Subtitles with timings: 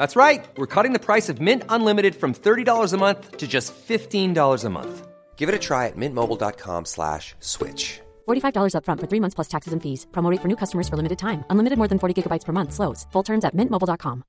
[0.00, 0.48] That's right.
[0.56, 4.70] We're cutting the price of Mint Unlimited from $30 a month to just $15 a
[4.70, 5.06] month.
[5.36, 8.00] Give it a try at mintmobile.com slash switch.
[8.26, 10.06] $45 upfront for three months plus taxes and fees.
[10.10, 11.44] Promo rate for new customers for limited time.
[11.50, 12.72] Unlimited more than 40 gigabytes per month.
[12.72, 13.06] Slows.
[13.12, 14.24] Full terms at mintmobile.com.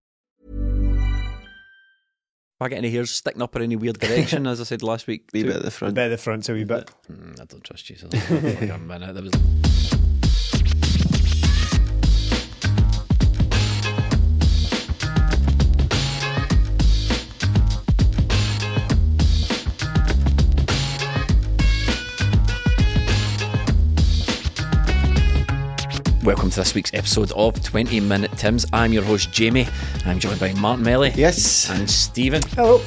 [2.59, 5.07] If I get any hairs sticking up in any weird direction, as I said last
[5.07, 5.95] week, Wee too- bit at the front.
[5.95, 6.91] Bit of the front's a wee bit.
[7.09, 7.95] Mm, I don't trust you.
[7.95, 8.35] So for
[8.75, 9.31] a minute, there was.
[26.23, 28.67] Welcome to this week's episode of 20 Minute Tims.
[28.71, 29.67] I'm your host, Jamie.
[30.05, 31.11] I'm joined by Martin Melly.
[31.15, 31.67] Yes.
[31.71, 32.43] And Stephen.
[32.55, 32.79] Hello.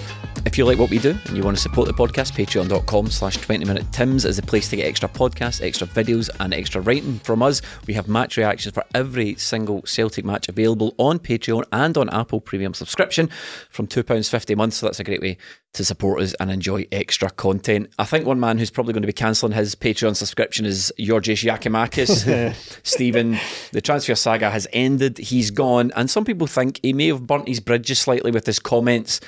[0.47, 3.39] If you like what we do and you want to support the podcast, patreon.com slash
[3.39, 7.19] 20 minute tims is a place to get extra podcasts, extra videos, and extra writing
[7.20, 7.62] from us.
[7.86, 12.41] We have match reactions for every single Celtic match available on Patreon and on Apple
[12.41, 13.31] Premium subscription
[13.70, 14.75] from £2.50 a month.
[14.75, 15.39] So that's a great way
[15.73, 17.91] to support us and enjoy extra content.
[17.98, 21.42] I think one man who's probably going to be cancelling his Patreon subscription is Georgios
[21.42, 22.55] Giakoumakis.
[22.84, 23.39] Stephen,
[23.73, 25.19] the transfer saga has ended.
[25.19, 25.90] He's gone.
[25.96, 29.20] And some people think he may have burnt his bridges slightly with his comments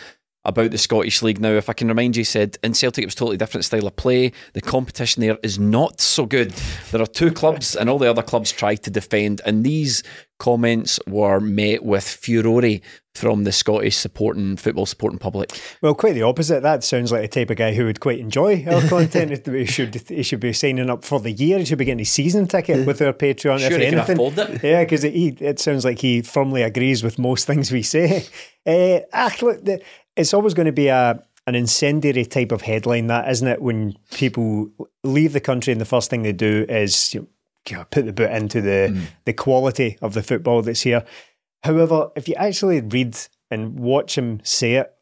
[0.47, 1.41] about the Scottish League.
[1.41, 3.87] Now, if I can remind you, he said in Celtic it was totally different style
[3.87, 4.33] of play.
[4.55, 6.53] The competition there is not so good.
[6.93, 10.03] There are two clubs, and all the other clubs tried to defend, and these
[10.39, 12.81] comments were met with furore
[13.15, 15.51] from the Scottish supporting football supporting public.
[15.81, 16.63] Well, quite the opposite.
[16.63, 19.47] That sounds like the type of guy who would quite enjoy our content.
[19.47, 21.59] he should he should be signing up for the year.
[21.59, 23.59] He should be getting his season ticket with our Patreon.
[23.59, 24.17] Sure, if he can anything.
[24.17, 24.63] afford it.
[24.63, 28.27] Yeah, because it, it sounds like he firmly agrees with most things we say.
[28.67, 29.83] Uh, ah, look, the,
[30.17, 33.63] it's always going to be a an incendiary type of headline, that isn't it?
[33.63, 34.69] When people
[35.05, 37.29] leave the country and the first thing they do is you
[37.71, 39.03] know, put the boot into the Mm.
[39.27, 41.05] the quality of the football that's here.
[41.63, 43.17] However, if you actually read
[43.51, 44.93] and watch him say it,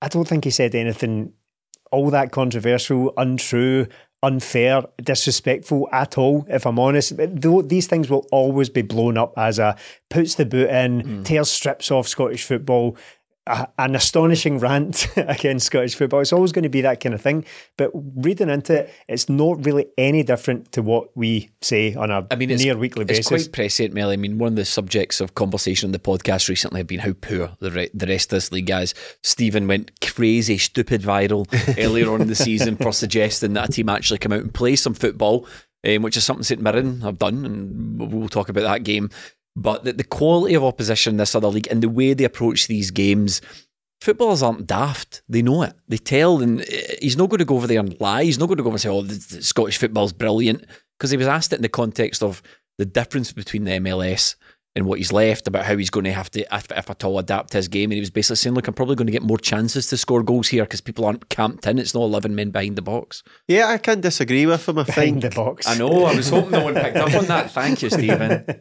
[0.00, 1.32] I don't think he said anything
[1.90, 3.86] all that controversial, untrue,
[4.22, 7.14] unfair, disrespectful at all, if I'm honest.
[7.16, 9.74] These things will always be blown up as a
[10.10, 12.96] puts the boot in, tears strips off Scottish football.
[13.48, 16.20] A, an astonishing rant against Scottish football.
[16.20, 17.44] It's always going to be that kind of thing.
[17.76, 22.26] But reading into it, it's not really any different to what we say on a
[22.30, 23.28] I mean, it's, near weekly it's basis.
[23.46, 24.14] quite prescient, Melly.
[24.14, 27.14] I mean, one of the subjects of conversation on the podcast recently have been how
[27.20, 28.94] poor the re- the rest of this league is.
[29.22, 31.46] Stephen went crazy, stupid viral
[31.82, 34.76] earlier on in the season for suggesting that a team actually come out and play
[34.76, 35.46] some football,
[35.86, 39.10] um, which is something St Mirren have done, and we'll talk about that game.
[39.60, 42.66] But the, the quality of opposition in this other league and the way they approach
[42.68, 43.40] these games.
[44.00, 45.22] Footballers aren't daft.
[45.28, 45.72] They know it.
[45.88, 46.64] They tell, and uh,
[47.02, 48.22] he's not going to go over there and lie.
[48.22, 50.64] He's not going to go over and say, "Oh, the, the Scottish football's brilliant,"
[50.96, 52.40] because he was asked it in the context of
[52.78, 54.36] the difference between the MLS
[54.76, 57.18] and what he's left about how he's going to have to, if, if at all,
[57.18, 57.90] adapt his game.
[57.90, 60.22] And he was basically saying, "Look, I'm probably going to get more chances to score
[60.22, 61.80] goals here because people aren't camped in.
[61.80, 64.78] It's not 11 men behind the box." Yeah, I can't disagree with him.
[64.78, 65.22] I Behind think.
[65.22, 65.66] the box.
[65.66, 66.04] I know.
[66.04, 67.50] I was hoping no one picked up on that.
[67.50, 68.44] Thank you, Stephen.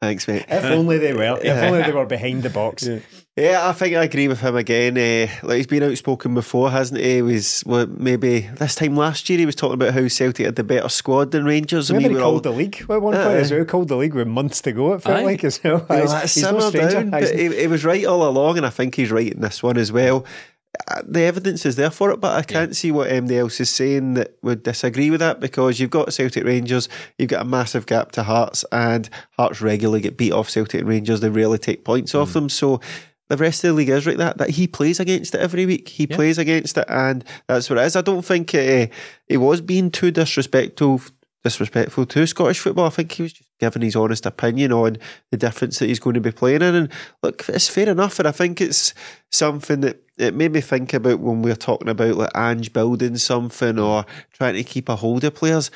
[0.00, 0.44] Thanks, mate.
[0.48, 1.40] If only they were.
[1.42, 2.88] If only they were behind the box.
[3.36, 4.96] Yeah, I think I agree with him again.
[4.96, 7.16] Uh, like he's been outspoken before, hasn't he?
[7.16, 10.56] He was well, maybe this time last year he was talking about how Celtic had
[10.56, 11.90] the better squad than Rangers.
[11.90, 13.64] Remember we he were all called the league at one point as well.
[13.64, 14.92] Called the league with months to go.
[14.94, 15.24] It felt Aye.
[15.24, 15.84] like as well.
[15.88, 16.90] Well, He's- he's no stranger.
[16.94, 19.62] down, but he, he was right all along, and I think he's right in this
[19.62, 20.24] one as well.
[20.88, 23.70] Uh, The evidence is there for it, but I can't see what MD else is
[23.70, 26.88] saying that would disagree with that because you've got Celtic Rangers,
[27.18, 31.20] you've got a massive gap to Hearts, and Hearts regularly get beat off Celtic Rangers.
[31.20, 32.20] They rarely take points Mm.
[32.20, 32.48] off them.
[32.48, 32.80] So
[33.28, 34.38] the rest of the league is like that.
[34.38, 35.88] That he plays against it every week.
[35.88, 37.96] He plays against it, and that's what it is.
[37.96, 38.86] I don't think uh,
[39.28, 41.00] he was being too disrespectful
[41.44, 42.86] disrespectful to Scottish football.
[42.86, 44.98] I think he was just giving his honest opinion on
[45.30, 46.74] the difference that he's going to be playing in.
[46.74, 46.88] And
[47.22, 48.18] look, it's fair enough.
[48.18, 48.94] And I think it's
[49.30, 53.16] something that it made me think about when we are talking about like Ange building
[53.16, 55.70] something or trying to keep a hold of players.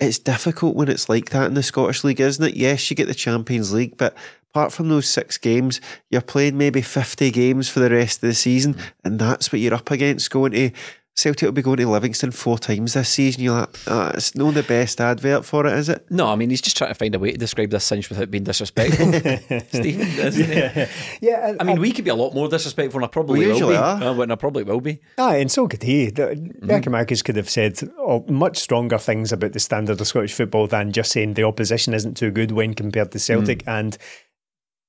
[0.00, 2.56] It's difficult when it's like that in the Scottish League, isn't it?
[2.56, 4.16] Yes, you get the Champions League, but
[4.50, 5.80] apart from those six games,
[6.10, 9.74] you're playing maybe 50 games for the rest of the season, and that's what you're
[9.74, 10.70] up against going to
[11.16, 13.44] Celtic will be going to Livingston four times this season.
[13.44, 16.04] You're like, oh, it's not the best advert for it, is it?
[16.10, 18.32] No, I mean he's just trying to find a way to describe this cinch without
[18.32, 19.12] being disrespectful,
[19.68, 20.08] Stephen.
[20.08, 20.88] Isn't yeah,
[21.20, 21.54] yeah.
[21.58, 23.46] I, I mean, I, we could be a lot more disrespectful, and I probably we
[23.46, 23.76] will be.
[23.76, 24.02] Are.
[24.02, 25.00] Uh, and I probably will be.
[25.16, 26.10] Ah, and so could he.
[26.10, 30.90] mm could have said oh, much stronger things about the standard of Scottish football than
[30.92, 33.78] just saying the opposition isn't too good when compared to Celtic, mm.
[33.78, 33.98] and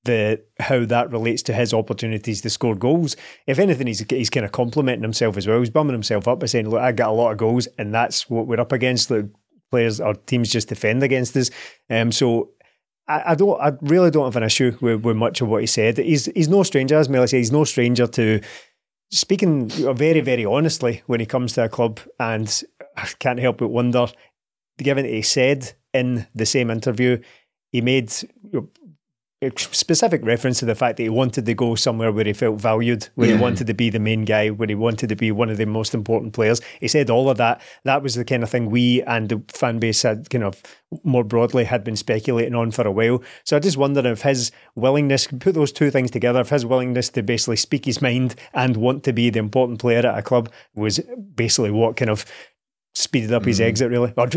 [0.06, 3.16] the how that relates to his opportunities to score goals.
[3.46, 5.58] If anything, he's he's kind of complimenting himself as well.
[5.58, 8.30] He's bumming himself up by saying, "Look, I got a lot of goals, and that's
[8.30, 9.08] what we're up against.
[9.08, 9.30] The
[9.70, 11.50] players or teams just defend against us."
[11.90, 12.50] Um, so.
[13.08, 13.60] I, I don't.
[13.60, 15.98] I really don't have an issue with, with much of what he said.
[15.98, 17.36] He's he's no stranger, as Melly said.
[17.36, 18.40] He's no stranger to
[19.12, 22.62] speaking very, very honestly when he comes to a club, and
[22.96, 24.08] I can't help but wonder,
[24.78, 27.18] given that he said in the same interview,
[27.72, 28.12] he made
[29.56, 33.08] specific reference to the fact that he wanted to go somewhere where he felt valued,
[33.16, 33.36] where yeah.
[33.36, 35.66] he wanted to be the main guy, where he wanted to be one of the
[35.66, 36.62] most important players.
[36.80, 37.60] He said all of that.
[37.84, 40.62] That was the kind of thing we and the fan base had kind of
[41.04, 43.22] more broadly had been speculating on for a while.
[43.44, 47.10] So I just wonder if his willingness, put those two things together, if his willingness
[47.10, 50.50] to basically speak his mind and want to be the important player at a club
[50.74, 50.98] was
[51.34, 52.24] basically what kind of
[52.96, 53.64] speeded up his mm.
[53.64, 54.12] exit, really.
[54.16, 54.28] Or uh,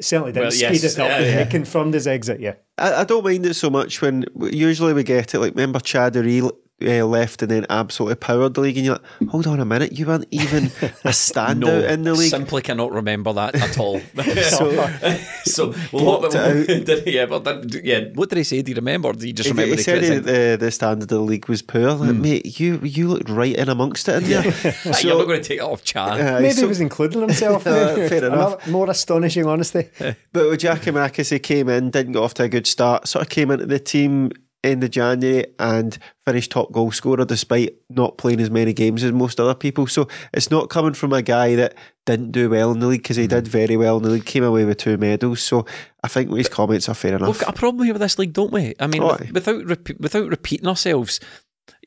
[0.00, 0.78] certainly didn't well, yes.
[0.78, 1.08] speed it up.
[1.08, 1.40] Yeah, yeah.
[1.40, 2.54] It confirmed his exit, yeah.
[2.78, 5.40] I, I, don't mind it so much when usually we get it.
[5.40, 6.52] Like, remember Chad O'Reilly
[6.84, 9.92] uh, left and then absolutely powered the league, and you're like, hold on a minute,
[9.92, 10.68] you weren't even a
[11.10, 12.30] standout no, in the league.
[12.30, 14.00] Simply cannot remember that at all.
[14.24, 14.86] so,
[15.44, 18.62] so well, what, did, yeah, but that, yeah, what did he say?
[18.62, 19.12] Do you remember?
[19.12, 19.72] Do you just remember?
[19.72, 21.92] He, he said he, the the standard of the league was poor.
[21.92, 22.20] Like, mm.
[22.20, 24.52] mate, you you looked right in amongst it in there.
[24.52, 26.20] so, you're not going to take it off, Chad.
[26.20, 27.66] Uh, Maybe so, he was including himself.
[27.66, 28.66] uh, fair enough.
[28.68, 29.88] More astonishing honesty.
[29.98, 33.08] but with Giakoumakis, he came in, didn't get off to a good start.
[33.08, 34.30] Sort of came into the team
[34.64, 39.12] end of January and finished top goal scorer despite not playing as many games as
[39.12, 39.86] most other people.
[39.86, 41.74] So it's not coming from a guy that
[42.06, 43.52] didn't do well in the league because he did mm-hmm.
[43.52, 45.42] very well in the league, came away with two medals.
[45.42, 45.66] So
[46.02, 47.28] I think his comments are fair enough.
[47.28, 48.74] We've got a problem here with this league, don't we?
[48.80, 49.66] I mean, oh, without
[50.00, 51.20] without repeating ourselves.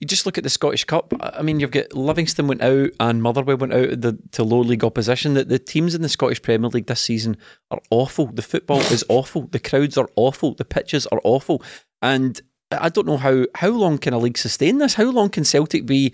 [0.02, 1.14] You just look at the Scottish Cup.
[1.20, 4.84] I mean, you've got Livingston went out and Motherwell went out the, to low league
[4.84, 5.36] opposition.
[5.36, 7.38] The, the teams in the Scottish Premier League this season
[7.70, 8.28] are awful.
[8.28, 9.48] The football is awful.
[9.48, 10.56] The crowds are awful.
[10.56, 11.64] The pitches are awful.
[12.02, 12.40] And
[12.72, 14.96] I don't know how how long can a league sustain this?
[14.96, 16.14] How long can Celtic be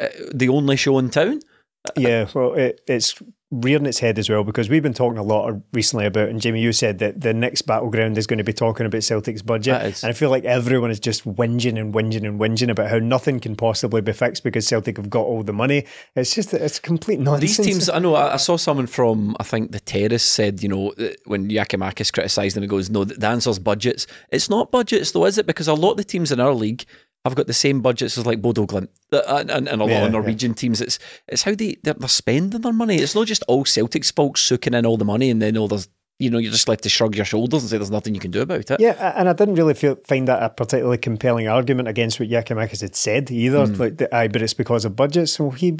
[0.00, 1.40] uh, the only show in town?
[1.96, 3.20] Yeah, well, it, it's
[3.52, 6.60] rearing its head as well because we've been talking a lot recently about, and Jamie,
[6.60, 10.10] you said that the next battleground is going to be talking about Celtic's budget, and
[10.10, 13.54] I feel like everyone is just whinging and whinging and whinging about how nothing can
[13.54, 15.84] possibly be fixed because Celtic have got all the money.
[16.16, 17.56] It's just it's complete nonsense.
[17.58, 18.16] These teams, I know.
[18.16, 20.94] I saw someone from I think the Terrace said, you know,
[21.26, 25.36] when Giakoumakis criticised them, he goes, "No, the answer's budgets." It's not budgets though, is
[25.36, 25.46] it?
[25.46, 26.86] Because a lot of the teams in our league
[27.24, 29.90] have got the same budgets as like Bodo Glimt uh, and, and, and a lot
[29.90, 30.56] yeah, of Norwegian yeah.
[30.56, 30.80] teams.
[30.80, 30.98] It's
[31.28, 32.96] it's how they they're, they're, spending their money.
[32.96, 35.88] It's not just all Celtics folks soaking in all the money and then all there's
[36.18, 38.30] you know you're just left to shrug your shoulders and say there's nothing you can
[38.30, 38.80] do about it.
[38.80, 42.80] Yeah, and I didn't really feel, find that a particularly compelling argument against what Giakoumakis
[42.80, 43.66] had said either.
[43.66, 43.78] Mm.
[43.78, 45.32] Like, the, aye, but it's because of budgets.
[45.32, 45.78] So he,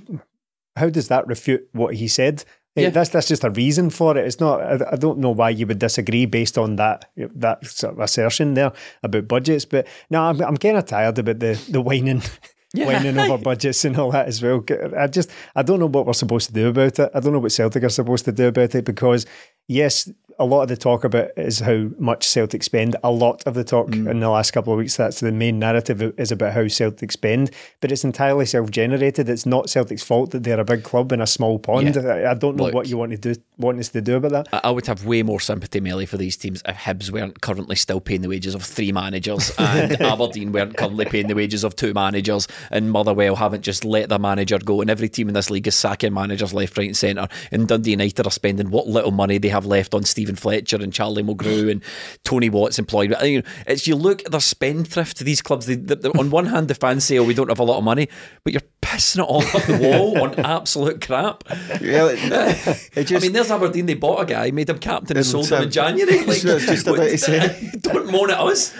[0.77, 2.45] how does that refute what he said?
[2.75, 2.89] Yeah.
[2.89, 4.27] That's that's just a reason for it.
[4.27, 4.63] It's not.
[4.63, 8.55] I, I, don't know why you would disagree based on that that sort of assertion
[8.55, 9.67] there about budgets.
[9.67, 12.23] But no, I'm I'm kind of tired about the the whining.
[12.75, 12.87] Yeah.
[12.87, 14.65] whining over budgets and all that as well.
[14.97, 17.11] I just I don't know what we're supposed to do about it.
[17.15, 19.27] I don't know what Celtic are supposed to do about it because
[19.69, 22.97] yes, a lot of the talk about is how much Celtic spend.
[23.05, 24.11] A lot of the talk mm.
[24.11, 27.51] in the last couple of weeks, that's the main narrative is about how Celtic spend,
[27.81, 29.29] but it's entirely self-generated.
[29.29, 31.95] It's not Celtic's fault that they're a big club in a small pond.
[31.95, 32.31] Yeah.
[32.31, 34.65] I don't know Look, what you want to do, want us to do about that.
[34.65, 38.01] I would have way more sympathy, Melly, for these teams if Hibs weren't currently still
[38.01, 41.95] paying the wages of three managers and Aberdeen weren't currently paying the wages of two
[41.95, 45.67] managers and Motherwell haven't just let their manager go and every team in this league
[45.67, 49.39] is sacking managers left, right and centre and Dundee United are spending what little money
[49.39, 51.83] they have left on Stephen Fletcher and Charlie Mulgrew and
[52.25, 53.15] Tony Watts employed.
[53.23, 55.67] You know, it's you look at their spendthrift to these clubs.
[55.67, 57.85] They, they, on one hand, the fans say, "Oh, we don't have a lot of
[57.85, 58.09] money,"
[58.45, 61.45] but you're pissing it all up the wall on absolute crap.
[61.81, 63.87] Yeah, it, it just, I mean, there's Aberdeen.
[63.87, 66.23] They bought a guy, made him captain, and sold him in January.
[66.33, 67.71] Like, just about to say.
[67.81, 68.75] don't moan at us.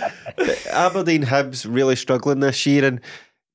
[0.69, 3.01] Aberdeen Hibs really struggling this year, and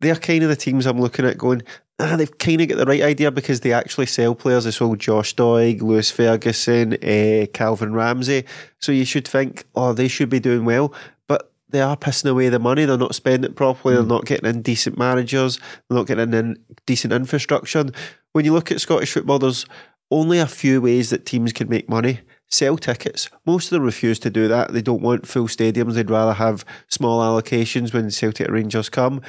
[0.02, 1.62] they're kind of the teams I'm looking at going
[2.00, 4.66] they've kind of got the right idea because they actually sell players.
[4.66, 8.46] They sold Josh Doig, Lewis Ferguson, uh, Calvin Ramsay.
[8.80, 10.94] So you should think, oh, they should be doing well.
[11.28, 12.86] But they are pissing away the money.
[12.86, 13.96] They're not spending it properly.
[13.96, 13.98] Mm.
[13.98, 15.58] They're not getting in decent managers.
[15.58, 17.86] They're not getting in decent infrastructure.
[18.34, 19.66] When you look at Scottish football, there's
[20.12, 22.20] only a few ways that teams can make money.
[22.50, 23.30] Sell tickets.
[23.46, 24.72] Most of them refuse to do that.
[24.72, 25.96] They don't want full stadiums.
[25.96, 29.22] They'd rather have small allocations when Celtic Rangers come.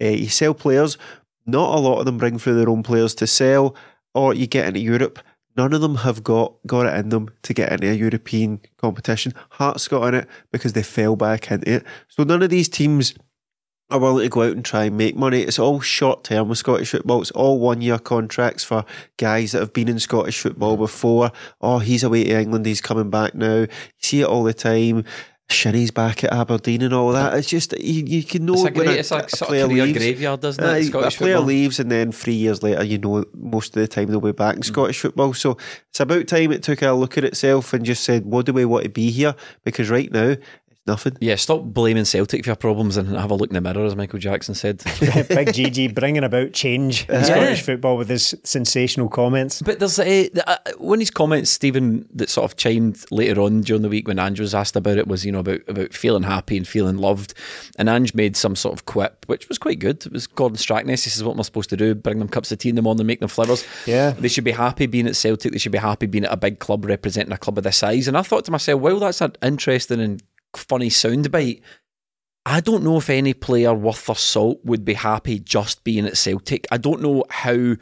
[0.00, 0.96] Uh, you sell players.
[1.46, 3.74] Not a lot of them bring through their own players to sell,
[4.14, 5.18] or you get into Europe.
[5.56, 9.34] None of them have got, got it in them to get into a European competition.
[9.50, 11.84] Hearts got in it because they fell back into it.
[12.08, 13.14] So none of these teams
[13.90, 15.42] are willing to go out and try and make money.
[15.42, 17.20] It's all short term with Scottish football.
[17.20, 18.84] It's all one year contracts for
[19.18, 21.30] guys that have been in Scottish football before.
[21.60, 23.60] Oh, he's away to England, he's coming back now.
[23.60, 23.68] You
[23.98, 25.04] see it all the time.
[25.52, 27.34] Shinnie's back at Aberdeen and all that.
[27.34, 29.98] It's just you, you can know it's a, great, it's like a, a player leaves,
[29.98, 30.94] graveyard, doesn't it?
[30.94, 31.42] Uh, a player football.
[31.42, 34.56] leaves and then three years later, you know, most of the time they'll be back
[34.56, 34.66] in mm.
[34.66, 35.32] Scottish football.
[35.34, 35.56] So
[35.90, 38.64] it's about time it took a look at itself and just said, what do we
[38.64, 39.34] want to be here?
[39.64, 40.36] Because right now
[40.86, 41.16] nothing.
[41.20, 43.96] Yeah, stop blaming Celtic for your problems and have a look in the mirror, as
[43.96, 44.78] Michael Jackson said.
[45.00, 47.22] Big GG bringing about change in yeah.
[47.22, 49.62] Scottish football with his sensational comments.
[49.62, 53.62] But there's uh, uh, one of his comments, Stephen, that sort of chimed later on
[53.62, 56.24] during the week when Ange was asked about it was, you know, about, about feeling
[56.24, 57.34] happy and feeling loved.
[57.78, 60.04] And Ange made some sort of quip, which was quite good.
[60.04, 61.04] It was Gordon Strachness.
[61.04, 63.06] This is what we're supposed to do bring them cups of tea in the morning,
[63.06, 63.66] make them flowers.
[63.86, 64.10] Yeah.
[64.10, 65.52] They should be happy being at Celtic.
[65.52, 68.08] They should be happy being at a big club representing a club of this size.
[68.08, 70.22] And I thought to myself, well, that's an interesting and
[70.56, 71.60] funny soundbite.
[72.44, 76.16] I don't know if any player worth their salt would be happy just being at
[76.16, 76.66] Celtic.
[76.70, 77.76] I don't know how.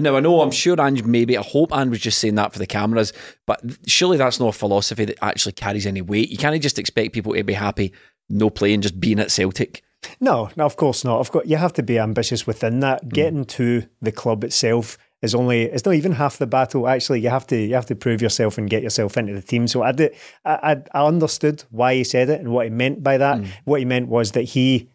[0.00, 2.60] Now I know I'm sure Ange maybe I hope Ange was just saying that for
[2.60, 3.12] the cameras,
[3.46, 6.30] but surely that's not a philosophy that actually carries any weight.
[6.30, 7.92] You can't just expect people to be happy
[8.28, 9.82] no playing, just being at Celtic.
[10.20, 11.20] No, no, of course not.
[11.20, 13.08] Of course, you have to be ambitious within that.
[13.08, 16.88] Getting to the club itself is only it's not even half the battle.
[16.88, 19.66] Actually, you have to you have to prove yourself and get yourself into the team.
[19.66, 23.18] So I did I I understood why he said it and what he meant by
[23.18, 23.38] that.
[23.38, 23.48] Mm.
[23.64, 24.88] What he meant was that he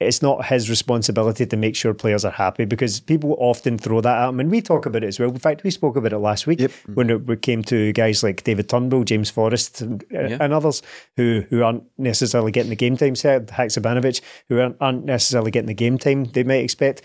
[0.00, 4.22] it's not his responsibility to make sure players are happy because people often throw that
[4.22, 4.38] at him.
[4.38, 5.30] And we talk about it as well.
[5.30, 6.70] In fact, we spoke about it last week yep.
[6.94, 10.38] when it, came to guys like David Turnbull, James Forrest, and, yeah.
[10.40, 10.82] and, others
[11.16, 15.66] who, who aren't necessarily getting the game time set, Haksabanovic, who aren't, aren't necessarily getting
[15.66, 17.02] the game time they might expect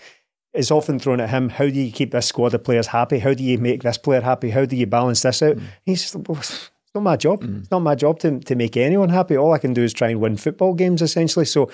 [0.54, 1.48] is often thrown at him.
[1.48, 3.18] How do you keep this squad of players happy?
[3.18, 4.50] How do you make this player happy?
[4.50, 5.56] How do you balance this out?
[5.56, 5.62] Mm.
[5.84, 7.42] He's just, well, it's not my job.
[7.42, 7.62] Mm.
[7.62, 9.36] It's not my job to, to make anyone happy.
[9.36, 11.44] All I can do is try and win football games, essentially.
[11.44, 11.70] So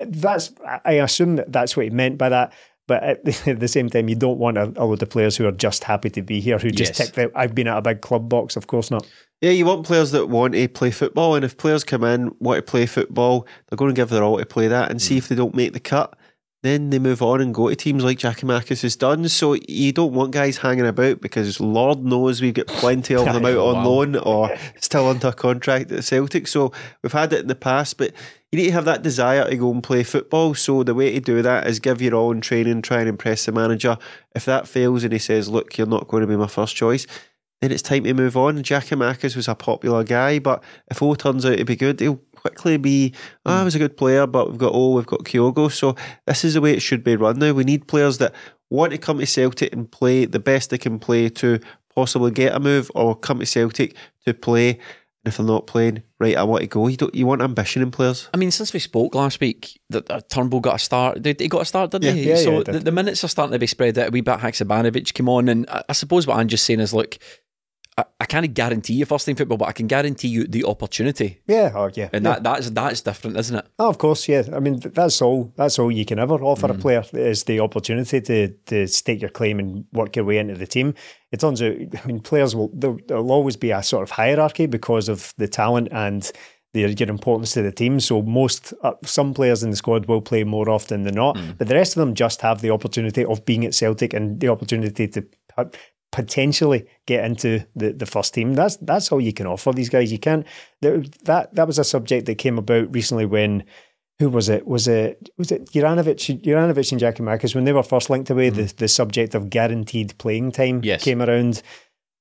[0.00, 0.52] that's,
[0.84, 2.52] I assume that that's what he meant by that.
[2.88, 3.24] But at
[3.60, 6.10] the, same time, you don't want a, a load of players who are just happy
[6.10, 7.10] to be here, who just yes.
[7.10, 8.56] tick the I've been at a big club box.
[8.56, 9.06] Of course not.
[9.40, 12.64] Yeah, you want players that want to play football, and if players come in want
[12.64, 15.02] to play football, they're going to give their all to play that, and mm.
[15.02, 16.16] see if they don't make the cut
[16.62, 19.28] then they move on and go to teams like Giakoumakis has done.
[19.28, 23.44] So you don't want guys hanging about because Lord knows we've got plenty of them
[23.44, 23.84] out on wow.
[23.84, 26.46] loan or still under contract at Celtic.
[26.46, 28.12] So we've had it in the past, but
[28.52, 30.54] you need to have that desire to go and play football.
[30.54, 33.44] So the way to do that is give your all in training, try and impress
[33.44, 33.98] the manager.
[34.36, 37.08] If that fails and he says, look, you're not going to be my first choice,
[37.60, 38.62] then it's time to move on.
[38.62, 42.76] Giakoumakis was a popular guy, but if O turns out to be good, he'll quickly
[42.76, 43.14] be,
[43.46, 45.70] oh, I was a good player, but we've got, oh, we've got Kyogo.
[45.70, 45.94] So
[46.26, 47.52] this is the way it should be run now.
[47.52, 48.34] We need players that
[48.68, 51.60] want to come to Celtic and play the best they can play to
[51.94, 53.94] possibly get a move or come to Celtic
[54.26, 54.70] to play.
[55.24, 56.88] And if they're not playing, right, I want to go.
[56.88, 57.14] You don't.
[57.14, 58.28] You want ambition in players.
[58.34, 61.24] I mean, since we spoke last week, that uh, Turnbull got a start.
[61.24, 62.28] He got a start, didn't yeah, he?
[62.28, 64.08] Yeah, so yeah, the, the, minutes are starting to be spread out.
[64.08, 64.40] A wee bit.
[64.40, 67.18] Haksabanovic came on, and I, I suppose what I'm just saying is, look,
[67.98, 71.40] I, I can't guarantee you first team football, but I can guarantee you the opportunity.
[71.46, 72.34] Yeah, oh yeah, and yeah.
[72.34, 73.66] that that's that's different, isn't it?
[73.78, 74.44] Oh, of course, yeah.
[74.52, 75.52] I mean, that's all.
[75.56, 76.76] That's all you can ever offer mm.
[76.76, 80.54] a player is the opportunity to to stake your claim and work your way into
[80.54, 80.94] the team.
[81.32, 84.66] It turns out, I mean, players will there, will always be a sort of hierarchy
[84.66, 86.30] because of the talent and
[86.72, 88.00] their your importance to the team.
[88.00, 91.58] So most uh, some players in the squad will play more often than not, mm.
[91.58, 94.48] but the rest of them just have the opportunity of being at Celtic and the
[94.48, 95.26] opportunity to
[96.12, 98.54] potentially get into the, the first team.
[98.54, 100.12] That's that's all you can offer these guys.
[100.12, 100.46] You can't.
[100.80, 103.64] That that was a subject that came about recently when
[104.18, 104.66] who was it?
[104.66, 108.50] Was it was it Juranovic, Juranovic and Giakoumakis when they were first linked away?
[108.50, 108.54] Mm.
[108.54, 111.02] The the subject of guaranteed playing time yes.
[111.02, 111.62] came around,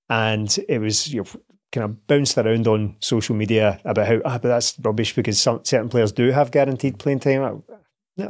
[0.10, 1.28] and it was you know,
[1.72, 5.64] kind of bounced around on social media about how ah, but that's rubbish because some
[5.64, 7.62] certain players do have guaranteed playing time.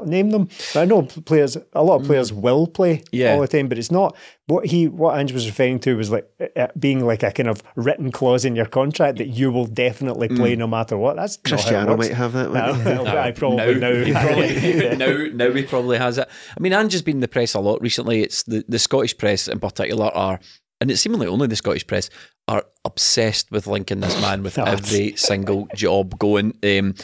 [0.05, 0.48] Name them.
[0.74, 3.33] But I know players, a lot of players will play Yeah.
[3.36, 4.15] all the time, but it's not
[4.48, 7.62] what he, what Ange was referring to was like uh, being like a kind of
[7.75, 11.15] written clause in your contract that you will definitely play no matter what.
[11.15, 12.10] That's not how it Cristiano works.
[12.10, 12.51] might have that.
[12.51, 14.21] No, wouldn't no, I probably now, now.
[14.21, 14.95] probably, Yeah.
[14.95, 16.27] now, now he probably has it.
[16.57, 18.21] I mean, Ange has been in the press a lot recently.
[18.24, 20.39] It's the, the Scottish press in particular are,
[20.81, 22.10] and it's seemingly only the Scottish press,
[22.48, 26.57] are obsessed with linking this man with Oh, every single job going.
[26.63, 26.95] Um,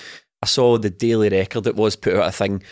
[0.41, 2.63] I saw the Daily Record, it was put out a thing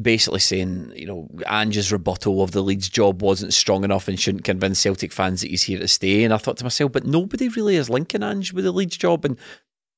[0.00, 4.44] basically saying, you know, Ange's rebuttal of the Leeds job wasn't strong enough and shouldn't
[4.44, 6.22] convince Celtic fans that he's here to stay.
[6.22, 9.24] And I thought to myself, but nobody really is linking Ange with the Leeds job.
[9.24, 9.38] And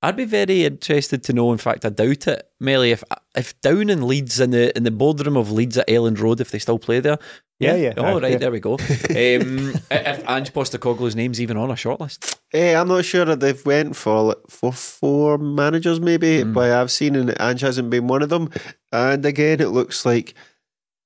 [0.01, 1.51] I'd be very interested to know.
[1.51, 2.93] In fact, I doubt it, Melly.
[2.93, 3.03] If
[3.35, 6.51] if down in Leeds in the in the boardroom of Leeds at Elland Road, if
[6.53, 7.19] they still play there,
[7.59, 7.95] Yeah, yeah.
[7.97, 8.39] Oh, Uh, right, yeah.
[8.39, 8.75] there we go.
[9.11, 13.67] Um, if Ange Postecoglou's name's even on a shortlist, Hey, I'm not sure that they've
[13.67, 16.55] went for like, for four managers maybe, Mm.
[16.55, 18.51] but I've seen and Ange hasn't been one of them.
[18.93, 20.35] And again, it looks like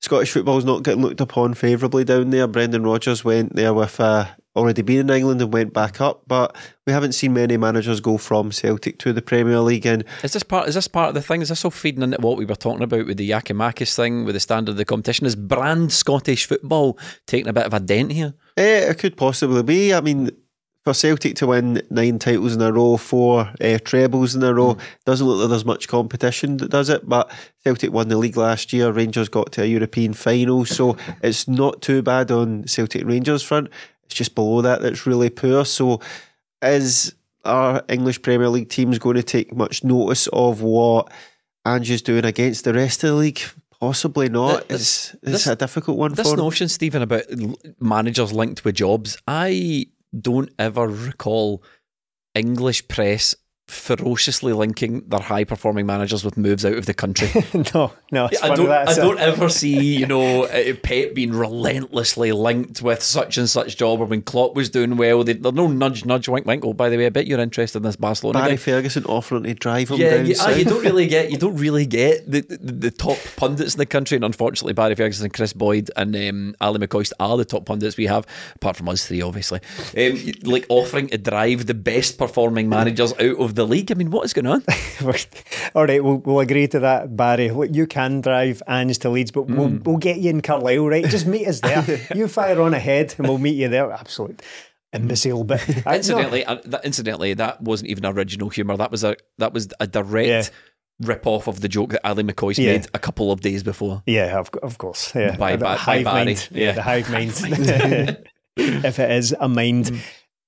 [0.02, 2.48] Scottish football's not getting looked upon favourably down there.
[2.48, 6.56] Brendan Rodgers went there with uh, already been in England and went back up, but
[6.88, 9.86] we haven't seen many managers go from Celtic to the Premier League.
[9.86, 10.68] And is this part?
[10.68, 11.40] Is this part of the thing?
[11.40, 14.34] Is this all feeding into what we were talking about with the Giakoumakis thing, with
[14.34, 15.24] the standard of the competition?
[15.24, 18.34] Is brand Scottish football taking a bit of a dent here?
[18.56, 19.94] Eh, it could possibly be.
[19.94, 20.30] I mean,
[20.84, 24.76] for Celtic to win nine titles in a row, four uh, trebles in a row,
[25.04, 27.08] doesn't look like there's much competition, that does it?
[27.08, 27.30] But
[27.64, 28.90] Celtic won the league last year.
[28.90, 33.68] Rangers got to a European final, so it's not too bad on Celtic Rangers front.
[34.04, 35.64] It's just below that that's really poor.
[35.64, 36.00] So,
[36.62, 41.10] is our English Premier League teams going to take much notice of what
[41.64, 43.40] Ange's doing against the rest of the league?
[43.80, 44.68] Possibly not.
[44.68, 47.22] Th- It's, this- a difficult one This for notion, Stephen, about
[47.80, 49.86] managers linked with jobs, I
[50.18, 51.62] don't ever recall
[52.34, 53.34] English press
[53.72, 57.28] ferociously linking their high performing managers with moves out of the country.
[57.74, 58.70] no, no, I don't.
[58.70, 63.76] I don't ever see, you know, uh, Pep being relentlessly linked with such and such
[63.76, 66.64] job, or when Klopp was doing well, they, there's no nudge, nudge, wink, wink.
[66.64, 68.56] Oh, by the way, I bet you're interested in this Barcelona Barry guy.
[68.56, 70.58] Ferguson offering to drive him Yeah, down you, ah, south.
[70.58, 73.86] you don't really get you don't really get the, the, the top pundits in the
[73.86, 77.96] country, and unfortunately, Barry Ferguson, Kris Boyd, and um, Ally McCoist are the top pundits
[77.96, 78.26] we have,
[78.56, 79.60] apart from us three, obviously.
[79.96, 83.90] Um, like offering to drive the best performing managers out of the league.
[83.90, 84.62] I mean, what is going on?
[85.74, 87.46] All right, we'll, we'll agree to that, Barry.
[87.70, 89.84] You can drive Ange to Leeds, but we'll, Mm.
[89.84, 91.04] we'll get you in Carlisle, right?
[91.04, 92.00] Just meet us there.
[92.14, 93.90] you fire on ahead, and we'll meet you there.
[93.92, 94.42] Absolute
[94.92, 98.76] imbecile, but incidentally, uh, that, incidentally, that wasn't even original humour.
[98.76, 101.06] That was a that was a direct Yeah.
[101.08, 102.72] rip off of the joke that Ally McCoist Yeah.
[102.72, 104.02] made a couple of days before.
[104.06, 105.14] Yeah, of, of course.
[105.14, 106.24] Yeah, By- by- by hive Barry.
[106.26, 106.48] mind.
[106.52, 106.72] Yeah.
[106.72, 107.32] the hive mind.
[108.56, 109.92] if it is a mind.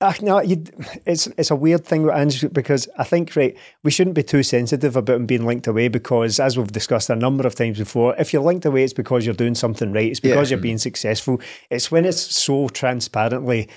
[0.07, 0.63] Ah, no, you,
[1.07, 4.43] it's it's a weird thing with Ange because I think right we shouldn't be too
[4.43, 8.15] sensitive about him being linked away because as we've discussed a number of times before,
[8.19, 10.11] if you're linked away, it's because you're doing something right.
[10.11, 11.41] It's because you're being successful.
[11.71, 13.71] It's when it's so transparently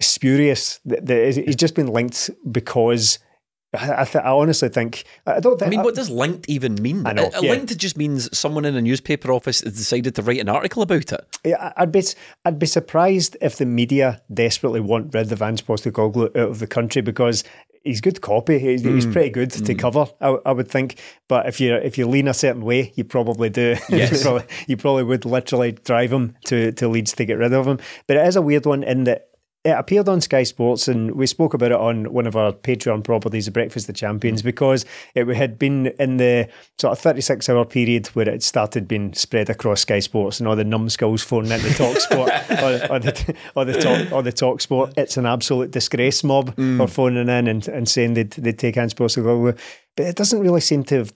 [0.00, 3.18] spurious that, that he's just been linked because
[3.72, 6.74] I, I, th- I honestly think I don't think I mean, what does linked even
[6.82, 7.06] mean?
[7.06, 7.50] I know, A- a yeah.
[7.52, 11.12] linked just means someone in a newspaper office has decided to write an article about
[11.12, 11.38] it.
[11.44, 12.02] Yeah, I'd be
[12.44, 16.66] I'd be surprised if the media desperately want rid of Ange Postecoglou out of the
[16.66, 17.44] country because
[17.84, 18.58] he's good copy.
[18.58, 19.12] He's, he's Mm.
[19.12, 20.98] pretty good to cover, I, I would think.
[21.28, 23.76] But if you if you lean a certain way, you probably do.
[23.88, 24.12] Yes.
[24.12, 27.66] you, probably, you probably would literally drive him to to Leeds to get rid of
[27.66, 27.78] him.
[28.08, 29.28] But it is a weird one in that.
[29.62, 33.04] It appeared on Sky Sports, and we spoke about it on one of our Patreon
[33.04, 37.66] properties, The Breakfast of Champions, because it had been in the sort of 36 hour
[37.66, 41.74] period where it started being spread across Sky Sports and all the numbskulls phoning into
[41.74, 44.94] Talk Sport or, or, the, or, the talk, or the Talk Sport.
[44.96, 49.58] It's an absolute disgrace mob are phoning in and, and saying they'd, they'd take Postecoglou.
[49.94, 51.12] But it doesn't really seem to have,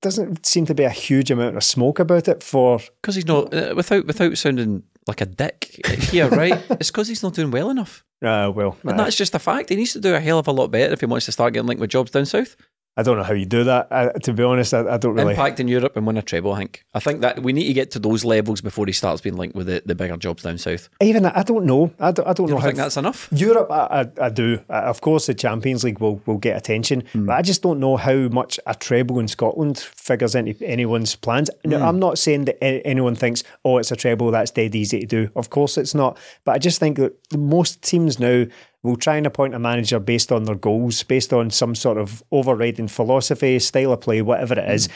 [0.00, 3.52] doesn't seem to be a huge amount of smoke about it for Because he's not,
[3.52, 6.62] uh, without without sounding like a dick here, right?
[6.70, 8.04] it's because he's not doing well enough.
[8.24, 9.68] Uh, well, And that's just a fact.
[9.68, 11.52] He needs to do a hell of a lot better if he wants to start
[11.52, 12.56] getting linked with jobs down south.
[12.96, 13.88] I don't know how you do that.
[13.90, 15.32] I, to be honest, I, I don't really.
[15.32, 16.84] Impact in Europe and win a treble, I think.
[16.94, 19.56] I think that we need to get to those levels before he starts being linked
[19.56, 20.88] with the, the bigger jobs down south.
[21.02, 21.92] Even I don't know.
[21.98, 23.28] I don't, I don't You know don't think that's enough?
[23.32, 24.60] Europe, I, I, I do.
[24.68, 27.26] Of course, the Champions League will, will get attention, Hmm.
[27.26, 31.50] but I just don't know how much a treble in Scotland figures into anyone's plans.
[31.64, 31.84] Now, Hmm.
[31.84, 35.30] I'm not saying that anyone thinks, oh, it's a treble, that's dead easy to do.
[35.34, 36.16] Of course, it's not.
[36.44, 38.44] But I just think that most teams now
[38.84, 42.22] will try and appoint a manager based on their goals, based on some sort of
[42.30, 44.86] overriding philosophy, style of play, whatever it is.
[44.86, 44.92] Mm.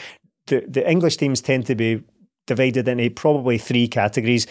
[0.47, 2.03] The, the English teams tend to be
[2.47, 4.47] divided into probably three categories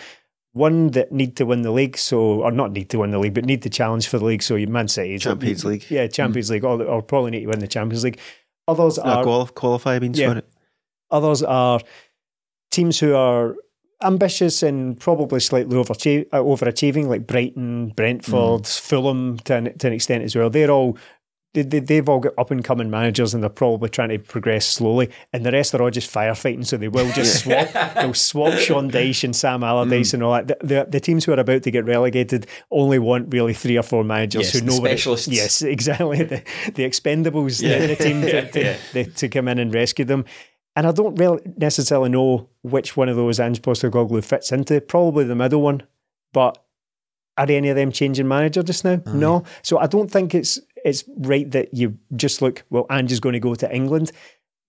[0.53, 3.35] one that need to win the league, so or not need to win the league,
[3.35, 4.43] but need to challenge for the league.
[4.43, 5.85] So you Man City, Champions League.
[5.89, 6.53] yeah, Champions mm.
[6.53, 8.19] League, or, or probably need to win the Champions League.
[8.67, 10.41] Others No, are qual- qualify, I mean, Yeah.
[11.11, 11.81] others are
[12.71, 13.57] teams who are
[14.03, 18.81] ambitious and probably slightly overachieve, uh, overachieving, like Brighton, Brentford, mm.
[18.81, 20.51] Fulham to an, to an extent as well.
[20.51, 20.99] They're all
[21.55, 24.67] they, they, have all got up and coming managers and they're probably trying to progress
[24.67, 25.11] slowly.
[25.33, 27.95] And the rest are all just firefighting, so they will just swap.
[27.95, 30.15] They'll swap Sean Dyche and Sam Allardyce mm.
[30.15, 30.49] and all that.
[30.49, 33.83] The, the, the, teams who are about to get relegated only want really three or
[33.83, 35.29] four managers yes, who know specialists.
[35.29, 36.23] It, yes, exactly.
[36.23, 36.43] The,
[36.75, 37.79] the expendables, yeah.
[37.79, 39.05] the, the, team to, to, yeah.
[39.05, 40.27] to come in and rescue them.
[40.79, 44.81] And I don't really necessarily know which one of those Ange Postecoglou fits into.
[44.81, 45.83] Probably the middle one,
[46.33, 46.65] but
[47.37, 49.03] are any of them changing manager just now?
[49.07, 49.43] No.
[49.63, 53.33] So I don't think it's it's right that you just look, well, Ange is going
[53.33, 54.13] to go to England.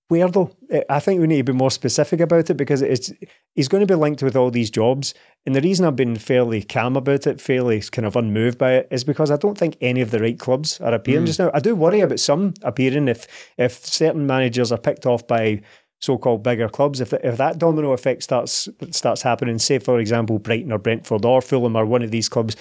[0.08, 0.50] Where though?
[0.90, 3.14] I think we need to be more specific about it because it's
[3.54, 5.14] he's going to be linked with all these jobs.
[5.46, 8.88] And the reason I've been fairly calm about it, fairly kind of unmoved by it,
[8.90, 11.28] is because I don't think any of the right clubs are appearing mm.
[11.28, 11.52] just now.
[11.54, 13.28] I do worry about some appearing if
[13.60, 15.62] if certain managers are picked off by
[16.00, 17.02] so-called bigger clubs.
[17.02, 21.42] If if that domino effect starts starts happening, say for example Brighton or Brentford or
[21.42, 22.56] Fulham or one of these clubs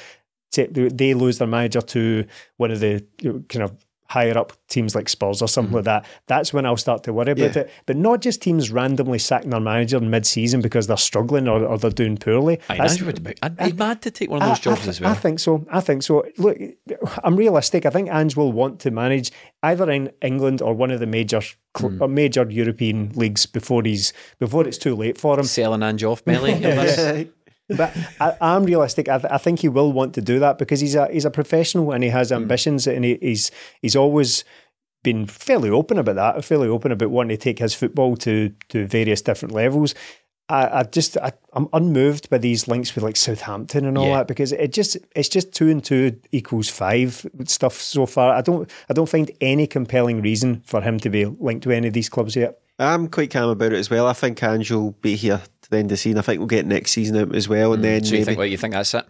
[0.52, 2.24] they lose their manager to
[2.56, 3.04] one of the
[3.48, 3.76] kind of
[4.08, 5.76] higher up teams like Spurs or something mm-hmm.
[5.76, 7.62] like that, that's when I'll start to worry about yeah.
[7.62, 7.70] it.
[7.86, 11.64] But not just teams randomly sacking their manager in mid season because they're struggling or,
[11.64, 12.60] or they're doing poorly.
[12.68, 14.90] I would be, I'd be I, mad to take one of those I, jobs I,
[14.90, 15.10] as well.
[15.10, 15.66] I think so.
[15.70, 16.24] I think so.
[16.38, 16.58] Look,
[17.22, 17.86] I'm realistic.
[17.86, 19.30] I think Ange will want to manage
[19.62, 21.40] either in England or one of the major
[21.76, 22.10] mm.
[22.10, 25.44] major European leagues before he's before it's too late for him.
[25.44, 26.52] Selling Ange off, Melly.
[27.68, 29.08] but I, am realistic.
[29.08, 31.30] I, th- I, think he will want to do that because he's a he's a
[31.30, 32.36] professional and he has hmm.
[32.36, 33.50] ambitions and he, he's
[33.82, 34.44] he's always
[35.02, 36.44] been fairly open about that.
[36.44, 39.94] Fairly open about wanting to take his football to to various different levels.
[40.50, 44.18] I, I just I, am unmoved by these links with like Southampton and all yeah.
[44.18, 48.34] that because it just it's just two and two equals five stuff so far.
[48.34, 51.88] I don't I don't find any compelling reason for him to be linked to any
[51.88, 52.60] of these clubs yet.
[52.78, 54.06] I'm quite calm about it as well.
[54.06, 56.18] I think Ange will be here to the end of the season.
[56.18, 57.86] I think we'll get next season out as well, and mm.
[57.86, 58.18] then so maybe.
[58.18, 59.06] You think, what, you think that's it?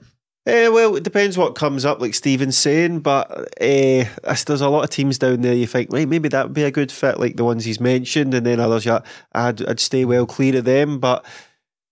[0.46, 4.04] Uh, well, it depends what comes up, like Stephen's saying, but uh,
[4.46, 6.70] there's a lot of teams down there you think, right, maybe that would be a
[6.70, 9.00] good fit, like the ones he's mentioned, and then others, yeah,
[9.32, 11.26] I'd, I'd stay well clear of them, but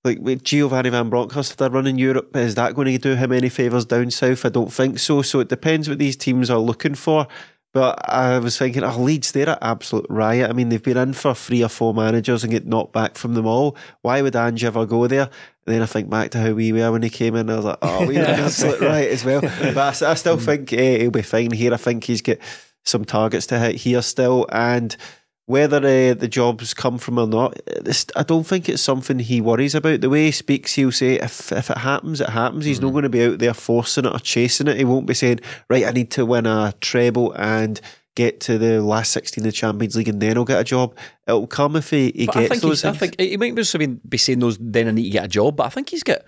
[0.07, 3.51] like with Giovanni Van Bronckhorst, they're running Europe, is that going to do him any
[3.51, 4.47] favours down south?
[4.47, 5.21] I don't think so.
[5.21, 7.27] So it depends what these teams are looking for.
[7.77, 10.49] But I was thinking, oh, Leeds, they're an absolute riot.
[10.49, 13.35] I mean, they've been in for three or four managers and get knocked back from
[13.35, 13.77] them all.
[14.01, 15.29] Why would Ange ever go there?
[15.67, 17.51] And then I think back to how we were when he came in.
[17.51, 19.43] I was like, oh, we're an absolute riot as well.
[19.43, 21.75] But I, I still think eh, he'll be fine here.
[21.75, 22.39] I think he's got
[22.87, 24.47] some targets to hit here still.
[24.51, 24.97] And
[25.47, 29.41] whether uh, the jobs come from or not, this, I don't think it's something he
[29.41, 30.01] worries about.
[30.01, 32.65] The way he speaks, he'll say, if, if it happens, it happens.
[32.65, 32.87] He's mm-hmm.
[32.87, 34.77] not going to be out there forcing it or chasing it.
[34.77, 37.81] He won't be saying, right, I need to win a treble and
[38.17, 40.97] get to the last 16 of the Champions League and then I'll get a job.
[41.29, 44.39] It'll come if he, he gets I think those I think he might be saying
[44.39, 46.23] those, then I need to get a job, but I think he's got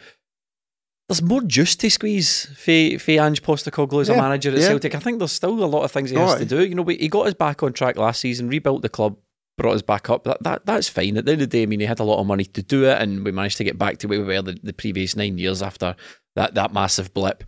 [1.09, 4.69] there's more juice to squeeze for, for Ange Postecoglou as yeah, a manager at yeah.
[4.69, 4.95] Celtic.
[4.95, 6.65] I think there's still a lot of things he has to do.
[6.65, 9.17] You know, he got us back on track last season, rebuilt the club,
[9.57, 10.25] brought us back up.
[10.25, 11.17] That, that That's fine.
[11.17, 12.63] At the end of the day, I mean, he had a lot of money to
[12.63, 15.17] do it, and we managed to get back to where we were the, the previous
[15.17, 15.97] nine years after
[16.37, 17.43] that, that massive blip.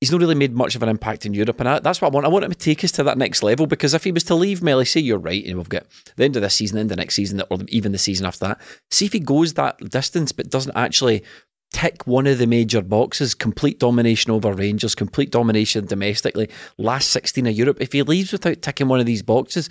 [0.00, 2.14] He's not really made much of an impact in Europe, and I, that's what I
[2.14, 2.26] want.
[2.26, 4.34] I want him to take us to that next level because if he was to
[4.36, 6.92] leave Melly, say you're right, and we've got the end of this season, the end
[6.92, 10.32] of next season, or even the season after that, see if he goes that distance
[10.32, 11.24] but doesn't actually
[11.72, 16.48] tick one of the major boxes complete domination over Rangers, complete domination domestically,
[16.78, 17.78] last 16 of Europe.
[17.80, 19.68] If he leaves without ticking one of these boxes,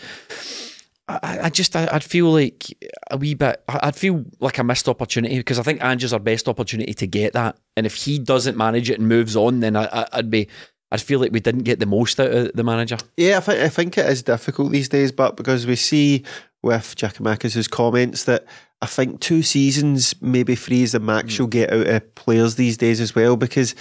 [1.08, 2.65] I, I just I, would feel like
[3.12, 3.63] a wee bit.
[3.67, 7.34] I'd feel like a missed opportunity because I think Ange's our best opportunity to get
[7.34, 7.58] that.
[7.77, 10.47] And if he doesn't manage it and moves on, then I, I'd be.
[10.95, 12.97] I'd feel like we didn't get the most out of the manager.
[13.17, 16.23] Yeah, I think I think it is difficult these days, but because we see
[16.63, 18.45] with Giakoumakis' comments that
[18.81, 21.39] I think two seasons, maybe three is the max mm.
[21.39, 23.75] you'll get out of players these days as well, because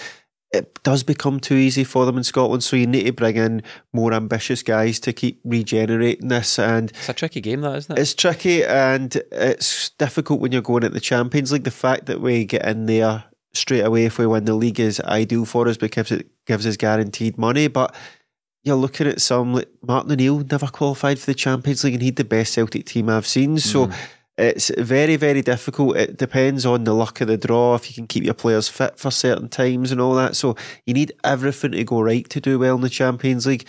[0.53, 2.65] it does become too easy for them in Scotland.
[2.65, 6.59] So you need to bring in more ambitious guys to keep regenerating this.
[6.59, 8.01] And it's a tricky game, that isn't it?
[8.01, 11.65] It's tricky and it's difficult when you're going at the Champions League.
[11.65, 13.25] The fact that we get in there
[13.57, 16.77] straight away if we win the league is ideal for us because it gives us
[16.77, 17.69] guaranteed money.
[17.69, 17.95] But
[18.63, 22.15] you're looking at some like Martin O'Neill never qualified for the Champions League and he's
[22.15, 23.59] the best Celtic team I've seen.
[23.59, 23.87] So.
[23.87, 23.95] Mm
[24.37, 25.97] it's very, very difficult.
[25.97, 28.99] It depends on the luck of the draw, if you can keep your players fit
[28.99, 30.35] for certain times and all that.
[30.35, 33.67] So you need everything to go right to do well in the Champions League.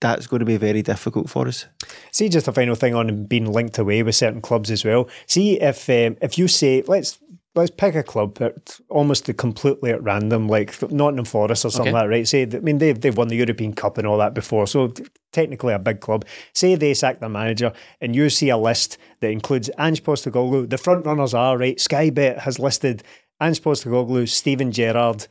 [0.00, 1.66] That's going to be very difficult for us.
[2.12, 5.08] See, just a final thing on being linked away with certain clubs as well.
[5.26, 7.18] See if um, if you say let's
[7.56, 11.92] let's pick a club at almost completely at random, like Nottingham Forest or something Okay.
[11.92, 12.28] like that, right?
[12.28, 14.92] Say, I mean, they've, they've won the European Cup and all that before, so
[15.32, 16.24] technically a big club.
[16.52, 20.68] Say they sack their manager and you see a list that includes Ange Postecoglou.
[20.68, 23.02] The front runners are, right, Sky Bet has listed
[23.40, 25.26] Ange Postecoglou, Steven Gerrard,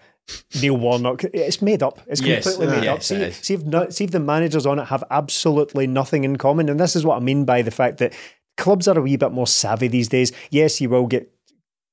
[0.62, 1.25] Neil Warnock.
[1.33, 1.99] It's made up.
[2.07, 2.43] It's Yes.
[2.45, 3.03] completely made Yes, up.
[3.03, 6.69] See, see if, not, see if the managers on it have absolutely nothing in common.
[6.69, 8.13] And this is what I mean by the fact that
[8.55, 10.31] clubs are a wee bit more savvy these days.
[10.49, 11.29] Yes, you will get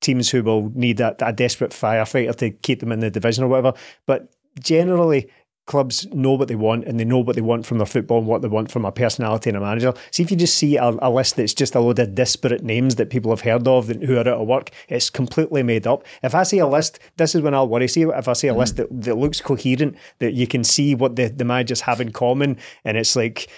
[0.01, 3.49] teams who will need a, a desperate firefighter to keep them in the division or
[3.49, 3.75] whatever.
[4.07, 5.31] But generally,
[5.71, 8.27] clubs know what they want and they know what they want from their football and
[8.27, 9.95] what they want from a personality and a manager.
[10.11, 12.97] See if you just see a, a list that's just a load of disparate names
[12.97, 16.05] that people have heard of who are out of work, it's completely made up.
[16.25, 17.87] If I see a list, this is when I'll worry.
[17.87, 18.59] See if I see a mm-hmm.
[18.59, 22.11] list that, that looks coherent, that you can see what the, the managers have in
[22.11, 23.49] common, and it's like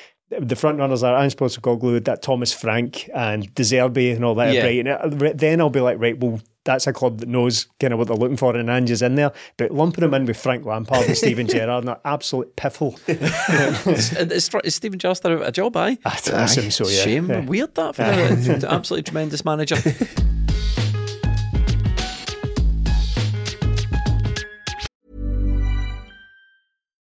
[0.40, 4.54] the front runners are Ange Postecoglou, that Thomas Frank and De Zerbi and all that,
[4.54, 4.64] Yeah.
[4.64, 4.78] right?
[4.86, 4.88] And
[5.22, 7.98] uh, it- then I'll be like, right, well, that's a club that knows kind of
[7.98, 9.32] what they're looking for, and Ange is in there.
[9.56, 12.96] But lumping them in with Frank Lampard and Steven Gerrard, an absolute piffle.
[13.88, 15.76] is, is, is Steven Gerrard out of a job?
[15.76, 15.98] Aye.
[16.04, 17.02] I assume so, yeah.
[17.02, 17.28] Shame.
[17.30, 17.44] Yeah.
[17.44, 18.02] Weird that for
[18.66, 19.76] absolutely tremendous manager.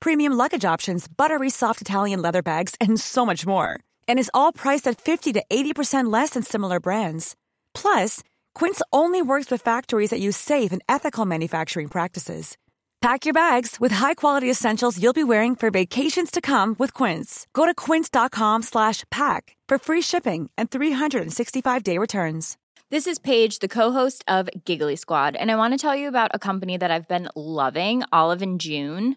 [0.00, 3.78] premium luggage options, buttery soft Italian leather bags, and so much more.
[4.08, 7.36] And is all priced at 50 to 80% less than similar brands.
[7.74, 8.22] Plus,
[8.54, 12.56] Quince only works with factories that use safe and ethical manufacturing practices.
[13.04, 17.46] Pack your bags with high-quality essentials you'll be wearing for vacations to come with Quince.
[17.52, 22.56] Go to quince.com slash pack for free shipping and 365-day returns.
[22.90, 26.30] This is Paige, the co-host of Giggly Squad, and I want to tell you about
[26.32, 29.16] a company that I've been loving, Olive and June.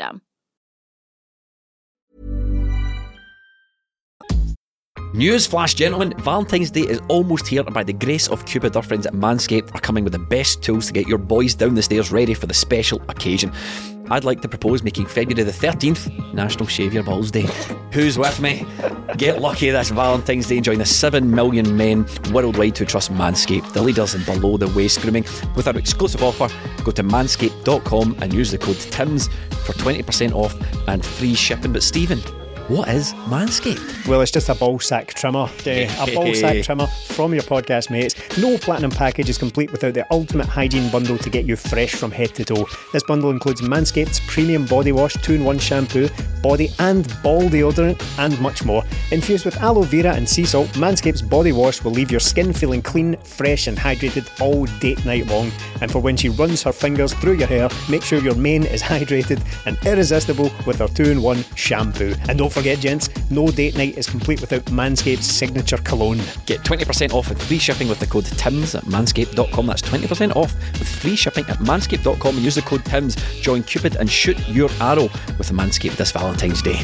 [5.13, 6.13] News flash, gentlemen.
[6.19, 9.75] Valentine's Day is almost here, and by the grace of Cupid, our friends at Manscaped
[9.75, 12.45] are coming with the best tools to get your boys down the stairs ready for
[12.45, 13.51] the special occasion.
[14.11, 17.47] I'd like to propose making February the 13th National Shave Your Balls Day.
[17.93, 18.65] Who's with me?
[19.15, 23.71] Get lucky this Valentine's Day and join the 7 million men worldwide who trust Manscaped,
[23.71, 25.23] the leaders in below the waist grooming.
[25.55, 26.49] With our exclusive offer,
[26.83, 29.29] go to manscaped.com and use the code TIMS
[29.63, 30.57] for 20% off
[30.89, 31.71] and free shipping.
[31.71, 32.19] But Stephen,
[32.71, 34.07] what is Manscaped?
[34.07, 35.49] Well, it's just a ball sack trimmer.
[35.67, 38.15] Uh, a ball sack trimmer from your podcast mates.
[38.37, 42.11] No platinum package is complete without the ultimate hygiene bundle to get you fresh from
[42.11, 42.65] head to toe.
[42.93, 46.07] This bundle includes Manscaped's premium body wash, 2 in 1 shampoo,
[46.41, 48.83] body and ball deodorant, and much more.
[49.11, 52.81] Infused with aloe vera and sea salt, Manscaped's body wash will leave your skin feeling
[52.81, 55.51] clean, fresh, and hydrated all date night long.
[55.81, 58.81] And for when she runs her fingers through your hair, make sure your mane is
[58.81, 62.15] hydrated and irresistible with her 2 in 1 shampoo.
[62.29, 66.19] And don't forget, gents, no date night is complete without Manscaped's signature cologne.
[66.45, 69.65] Get 20% off and free shipping with the code TIMS at manscaped.com.
[69.67, 73.15] That's 20% off with free shipping at manscaped.com and use the code TIMS.
[73.41, 76.79] Join Cupid and shoot your arrow with Manscaped this Valentine's Day.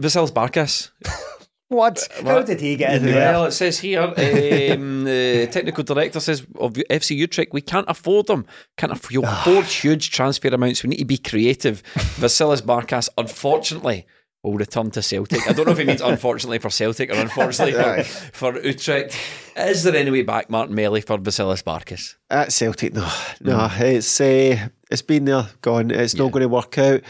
[0.00, 0.90] Vasilis Barkas.
[1.70, 2.08] What?
[2.24, 3.32] How did he get in there?
[3.32, 8.26] Well, it says here, um, the technical director says of FC Utrecht, we can't afford
[8.26, 8.44] them.
[8.76, 10.82] Can't aff- afford huge transfer amounts.
[10.82, 11.84] We need to be creative.
[11.94, 14.04] Vasilis Barkas, unfortunately,
[14.42, 15.48] will return to Celtic.
[15.48, 19.16] I don't know if he means unfortunately for Celtic or unfortunately for, for Utrecht.
[19.56, 22.16] Is there any way back, Martin Melly, for Vasilis Barkas?
[22.30, 23.08] At Celtic, no,
[23.40, 25.90] no, it's uh, it's been there, gone.
[25.90, 27.02] It's not going to work out.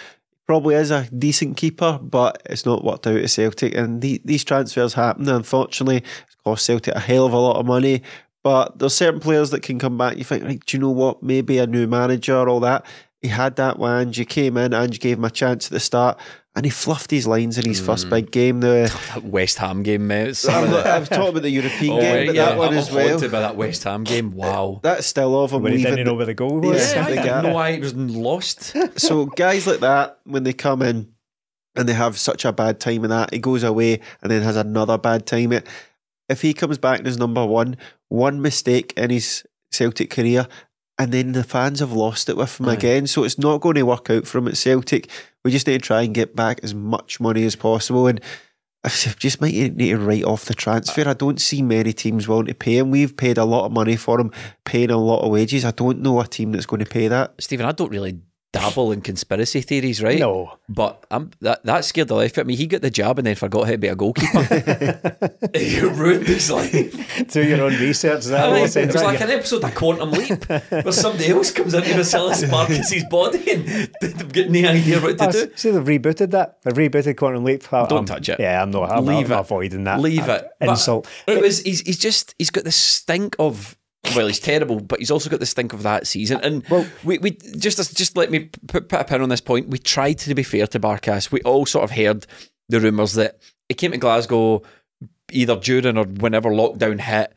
[0.46, 3.72] Probably is a decent keeper, but it's not worked out at Celtic.
[3.76, 5.28] And the, these transfers happen.
[5.28, 8.02] Unfortunately, it's cost Celtic a hell of a lot of money.
[8.42, 10.16] But there's certain players that can come back.
[10.16, 11.22] You think, right, do you know what?
[11.22, 12.84] Maybe a new manager, all that.
[13.22, 14.72] He had that when Ange came in.
[14.72, 16.18] Ange gave him a chance at the start,
[16.56, 18.10] and he fluffed his lines in his first mm.
[18.10, 18.60] big game.
[18.60, 18.90] The
[19.22, 20.42] West Ham game, mate.
[20.48, 23.08] I'm, I'm talking about the European Oh, game, but yeah, that one I'm as well.
[23.10, 24.30] haunted by that West Ham game.
[24.30, 24.80] Wow.
[24.82, 26.92] That's still of him When he didn't know where the goal was.
[26.92, 28.74] Yeah, Yeah, I the didn't know why it was lost.
[28.98, 31.12] so guys like that, when they come in
[31.76, 34.56] and they have such a bad time in that, he goes away and then has
[34.56, 35.52] another bad time.
[35.52, 35.66] It
[36.30, 37.76] if he comes back as number one,
[38.08, 40.46] one mistake in his Celtic career,
[41.00, 43.06] and then the fans have lost it with him again.
[43.06, 45.08] So it's not going to work out for him at Celtic.
[45.42, 48.20] We just need to try and get back as much money as possible and.
[48.82, 51.06] I just might need to write off the transfer.
[51.06, 52.90] I don't see many teams willing to pay him.
[52.90, 54.32] We've paid a lot of money for him,
[54.64, 55.66] paying a lot of wages.
[55.66, 57.34] I don't know a team that's going to pay that.
[57.42, 60.18] Stephen, I don't really dabble in conspiracy theories, right?
[60.18, 60.58] No.
[60.68, 62.56] But I'm, that that scared the life out of me.
[62.56, 64.42] He got the job and then forgot how to be a goalkeeper.
[65.54, 67.28] he ruined his life.
[67.32, 68.20] Do your own research.
[68.20, 71.28] Is that I mean, it sounds was like an episode of Quantum Leap where somebody
[71.28, 75.50] else comes into Vasilis Barkas's body and they've got no idea what to Oh, do.
[75.56, 76.58] see, they've rebooted that.
[76.62, 77.72] They've rebooted Quantum Leap.
[77.72, 78.40] I- Don't I'm- touch it.
[78.40, 78.90] Yeah, I'm not.
[78.90, 79.40] I'm, Leave I'm it.
[79.40, 80.00] avoiding that.
[80.00, 80.48] Leave it.
[80.58, 81.08] But Insult.
[81.26, 81.62] It was.
[81.62, 82.34] He's, he's just.
[82.38, 83.76] He's got the stink of.
[84.16, 86.40] Well, he's terrible, but he's also got the stink of that season.
[86.42, 89.68] And Well- we, we just just let me put, put a pin on this point.
[89.68, 91.30] We tried to be fair to Barkas.
[91.30, 92.26] We all sort of heard
[92.68, 94.62] the rumours that he came to Glasgow
[95.32, 97.32] either during or whenever lockdown hit.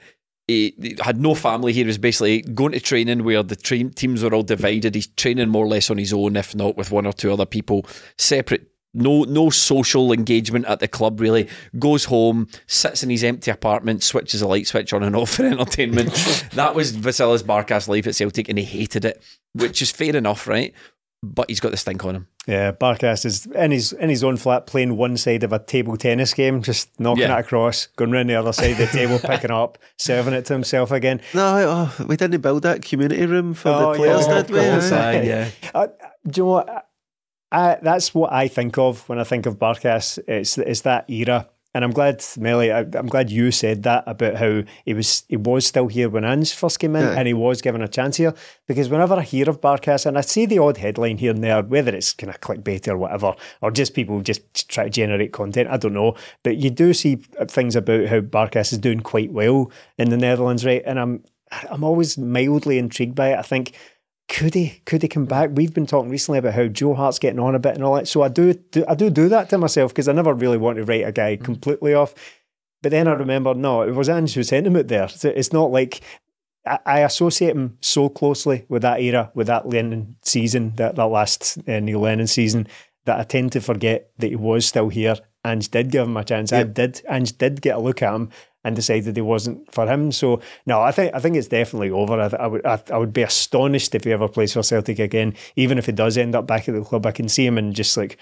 [0.47, 1.83] He, he had no family here.
[1.85, 4.95] He was basically going to training where the train teams were all divided.
[4.95, 7.45] He's training more or less on his own, if not with one or two other
[7.45, 7.85] people,
[8.17, 8.69] separate.
[8.93, 11.47] No, no social engagement at the club really.
[11.79, 15.45] Goes home, sits in his empty apartment, switches a light switch on and off for
[15.45, 16.11] entertainment.
[16.53, 19.21] that was Vasilis Barkas' life at Celtic, and he hated it,
[19.53, 20.73] which is fair enough, right?
[21.25, 22.27] But he's got the stink on him.
[22.47, 25.95] Yeah, Barkas is in his in his own flat playing one side of a table
[25.95, 27.37] tennis game, just knocking Yeah.
[27.37, 30.53] it across, going round the other side of the table, picking up, serving it to
[30.53, 31.21] himself again.
[31.33, 34.59] No, oh, we didn't build that community room for Oh, the players, yeah, did we?
[34.59, 35.11] course, Aye.
[35.13, 35.21] aye.
[35.21, 35.49] yeah.
[35.73, 35.87] Uh,
[36.27, 36.87] do you know what?
[37.53, 40.19] I, that's what I think of when I think of Barkas.
[40.27, 42.71] It's it's that era, and I'm glad, Melly.
[42.71, 46.25] I, I'm glad you said that about how he was he was still here when
[46.25, 47.13] Ange first came in, Yeah.
[47.17, 48.33] and he was given a chance here.
[48.67, 51.61] Because whenever I hear of Barkas, and I see the odd headline here and there,
[51.61, 55.69] whether it's kind of clickbait or whatever, or just people just try to generate content,
[55.69, 56.15] I don't know.
[56.43, 60.17] But you do see uh, things about how Barkas is doing quite well in the
[60.17, 60.81] Netherlands, right?
[60.85, 61.23] And I'm
[61.69, 63.37] I'm always mildly intrigued by it.
[63.37, 63.73] I think
[64.29, 65.51] could he could he come back?
[65.53, 68.07] We've been talking recently about how Joe Hart's getting on a bit and all that.
[68.07, 70.77] So I do, do I do do that to myself because I never really want
[70.77, 72.15] to write a guy completely off.
[72.81, 75.07] But then I remember, no, it was Ange who sent him out there.
[75.07, 76.01] So it's not like
[76.65, 81.05] I, I associate him so closely with that era, with that Lennon season, that, that
[81.05, 82.67] last uh, Neil Lennon season,
[83.05, 85.15] that I tend to forget that he was still here.
[85.45, 86.51] Ange did give him a chance.
[86.51, 87.01] I did.
[87.07, 88.29] Ange did get a look at him
[88.63, 90.11] and decided he wasn't for him.
[90.11, 92.19] So no, I think I think it's definitely over.
[92.19, 95.35] I, I would I, I would be astonished if he ever plays for Celtic again.
[95.55, 97.73] Even if he does end up back at the club, I can see him in
[97.73, 98.17] just like.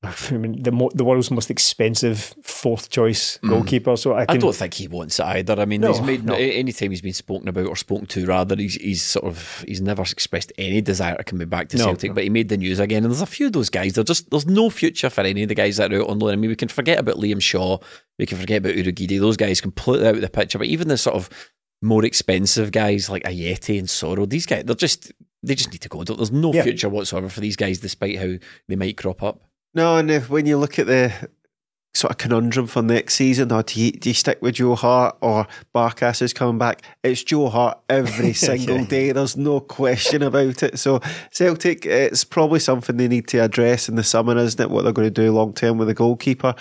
[0.30, 3.48] I mean, the mo- the world's most expensive fourth choice mm.
[3.48, 3.96] goalkeeper.
[3.96, 5.60] So I I don't think he wants it either.
[5.60, 6.34] I mean, No, he's made no.
[6.34, 9.80] any time he's been spoken about or spoken to, rather, he's he's sort of he's
[9.80, 12.14] never expressed any desire to come back to No, Celtic.
[12.14, 13.94] But he made the news again, and there's a few of those guys.
[13.94, 16.32] They're just there's no future for any of the guys that are out on loan.
[16.32, 17.78] I mean, we can forget about Liam Shaw,
[18.20, 19.18] we can forget about Urhoghide.
[19.18, 20.58] Those guys completely out of the picture.
[20.58, 21.28] But even the sort of
[21.82, 25.88] more expensive guys like Ajeti and Soro, these guys they're just they just need to
[25.88, 26.04] go.
[26.04, 26.62] There's no Yeah.
[26.62, 28.34] future whatsoever for these guys, despite how
[28.68, 29.47] they might crop up.
[29.74, 31.12] No, and if, when you look at the
[31.94, 35.16] sort of conundrum for next season, or do you, do you stick with Joe Hart
[35.20, 36.82] or Barkas is coming back?
[37.02, 39.12] It's Joe Hart every single day.
[39.12, 40.78] There's no question about it.
[40.78, 41.00] So
[41.30, 44.70] Celtic, it's probably something they need to address in the summer, isn't it?
[44.70, 46.54] What they're going to do long term with the goalkeeper.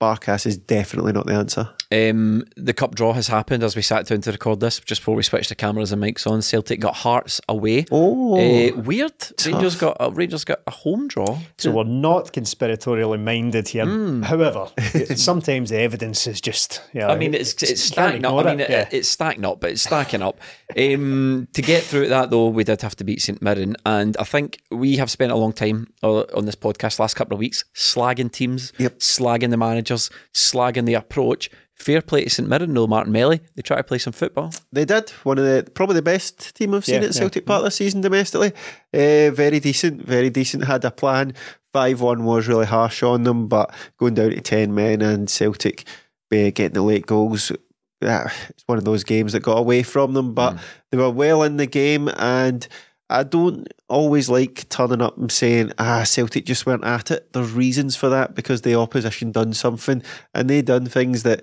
[0.00, 1.70] Barkas is definitely not the answer.
[1.92, 4.80] Um, the cup draw has happened as we sat down to record this.
[4.80, 7.86] Just before we switched the cameras and mics on, Celtic got Hearts away.
[7.92, 9.12] Oh, Uh, weird.
[9.46, 11.38] Rangers got a, Rangers got a home draw.
[11.58, 13.86] So we're not conspiratorially minded here.
[14.24, 14.68] However,
[15.14, 16.82] sometimes the evidence is just.
[16.92, 17.08] Yeah.
[17.08, 18.30] I mean, it's it's you stacking up.
[18.32, 18.70] ignore I mean, it.
[18.70, 18.88] it, Yeah.
[18.90, 20.40] it's stacking up, but it's stacking up.
[20.76, 24.24] Um, to get through that, though, we did have to beat St Mirren, and I
[24.24, 27.64] think we have spent a long time uh, on this podcast last couple of weeks
[27.74, 28.98] slagging teams, Yep.
[28.98, 31.50] slagging the manager, managers slagging the approach.
[31.74, 33.40] Fair play to St Mirren, no Martin Melly.
[33.56, 34.52] They try to play some football.
[34.72, 37.48] They did one of the probably the best team I've seen Yeah, at Celtic yeah.
[37.48, 38.52] Park this season domestically.
[38.92, 40.64] Uh, very decent, very decent.
[40.64, 41.34] Had a plan.
[41.72, 45.84] Five one was really harsh on them, but going down to ten men and Celtic
[46.32, 47.50] uh, getting the late goals.
[47.50, 50.56] uh, it's one of those games that got away from them, but
[50.90, 52.08] they were well in the game.
[52.16, 52.66] And
[53.10, 57.52] I don't always like turning up and saying, "Ah, Celtic just weren't at it." There's
[57.52, 60.02] reasons for that because the opposition done something,
[60.34, 61.42] and they done things that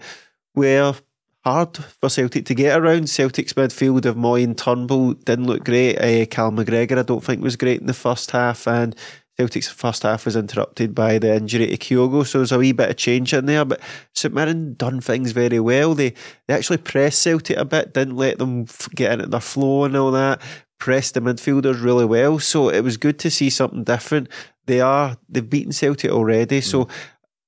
[0.55, 0.95] were
[1.43, 3.09] hard for Celtic to get around.
[3.09, 5.97] Celtic's midfield of Mooy and Turnbull didn't look great.
[5.97, 8.95] Uh, Cal McGregor, I don't think, was great in the first half, and
[9.37, 12.89] Celtic's first half was interrupted by the injury to Kyogo, so there's a wee bit
[12.89, 13.65] of change in there.
[13.65, 13.81] But
[14.13, 15.95] St Mirren done things very well.
[15.95, 16.13] They
[16.47, 20.11] they actually pressed Celtic a bit, didn't let them get into their flow and all
[20.11, 20.41] that.
[20.81, 24.29] Pressed the midfielders really well, so it was good to see something different.
[24.65, 26.87] They are they've beaten Celtic already, so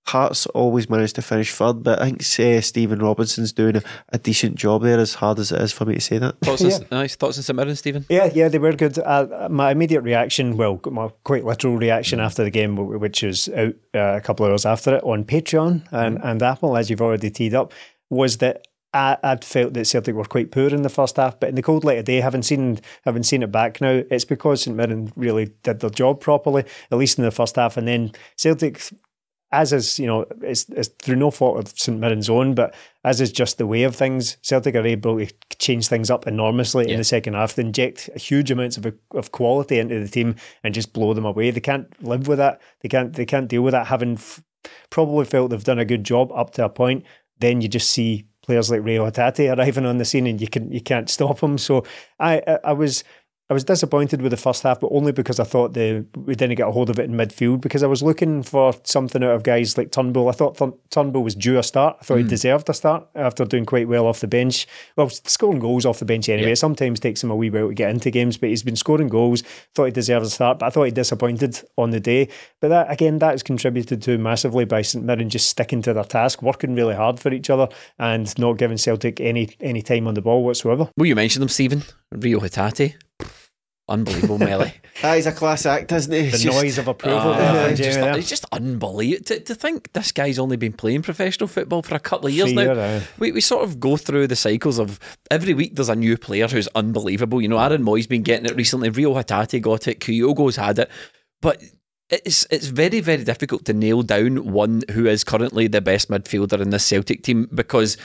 [0.05, 4.17] Hearts always managed to finish third, but I think uh, Stephen Robinson's doing a, a
[4.17, 6.37] decent job there, as hard as it is for me to say that.
[6.41, 7.15] Thoughts, on, nice.
[7.15, 8.05] Thoughts on St Mirren, Stephen?
[8.09, 8.99] Yeah, yeah, they were good.
[8.99, 13.75] Uh, my immediate reaction, well, my quite literal reaction after the game, which was out
[13.95, 17.29] uh, a couple of hours after it on Patreon and, and Apple, as you've already
[17.29, 17.71] teed up,
[18.09, 21.49] was that I, I'd felt that Celtic were quite poor in the first half, but
[21.49, 24.63] in the cold light of day, having seen having seen it back now, it's because
[24.63, 28.11] St Mirren really did their job properly, at least in the first half, and then
[28.35, 28.81] Celtic
[29.53, 32.73] as is, you know, it's, it's through no fault of St Mirren's own, but
[33.03, 36.91] as is just the way of things, Celtic are able to change things up enormously
[36.91, 37.53] in the second half.
[37.53, 41.51] They inject huge amounts of, of quality into the team and just blow them away.
[41.51, 42.61] They can't live with that.
[42.81, 43.13] They can't.
[43.13, 43.87] They can't deal with that.
[43.87, 44.41] Having f-
[44.89, 47.05] probably felt they've done a good job up to a point,
[47.39, 50.71] then you just see players like Ray Hatate arriving on the scene, and you can
[50.71, 51.57] you can't stop them.
[51.57, 51.83] So
[52.19, 53.03] I, I was.
[53.49, 56.55] I was disappointed with the first half, but only because I thought the we didn't
[56.55, 57.59] get a hold of it in midfield.
[57.59, 60.29] Because I was looking for something out of guys like Turnbull.
[60.29, 61.97] I thought Thun- Turnbull was due a start.
[61.99, 62.29] I thought he hmm.
[62.29, 64.65] deserved a start after doing quite well off the bench.
[64.95, 66.53] Well, scoring goals off the bench anyway.
[66.53, 69.09] It sometimes takes him a wee while to get into games, but he's been scoring
[69.09, 69.41] goals.
[69.75, 72.29] Thought he deserved a start, but I thought he disappointed on the day.
[72.61, 76.05] But that again, that is contributed to massively by St Mirren just sticking to their
[76.05, 77.67] task, working really hard for each other,
[77.99, 80.89] and not giving Celtic any any time on the ball whatsoever.
[80.95, 81.83] Well, you mentioned them, Stephen.
[82.13, 82.95] Rio Hatate.
[83.89, 84.73] Unbelievable, Melly.
[85.01, 86.29] Ah, he's a class act, isn't he?
[86.29, 88.17] The just- noise of approval Ah, there from it's, just, Jamie there.
[88.19, 91.99] it's just unbelievable to, to think this guy's only been playing professional football for a
[91.99, 92.73] couple of years For now.
[92.73, 93.01] a.
[93.17, 94.99] We, we sort of go through the cycles of
[95.31, 97.41] every week there's a new player who's unbelievable.
[97.41, 98.91] You know, Aaron Mooy's been getting it recently.
[98.91, 99.99] Rio Hatate got it.
[99.99, 100.91] Kyogo's had it.
[101.41, 101.61] But
[102.09, 106.61] it's it's very, very difficult to nail down one who is currently the best midfielder
[106.61, 107.97] in this Celtic team because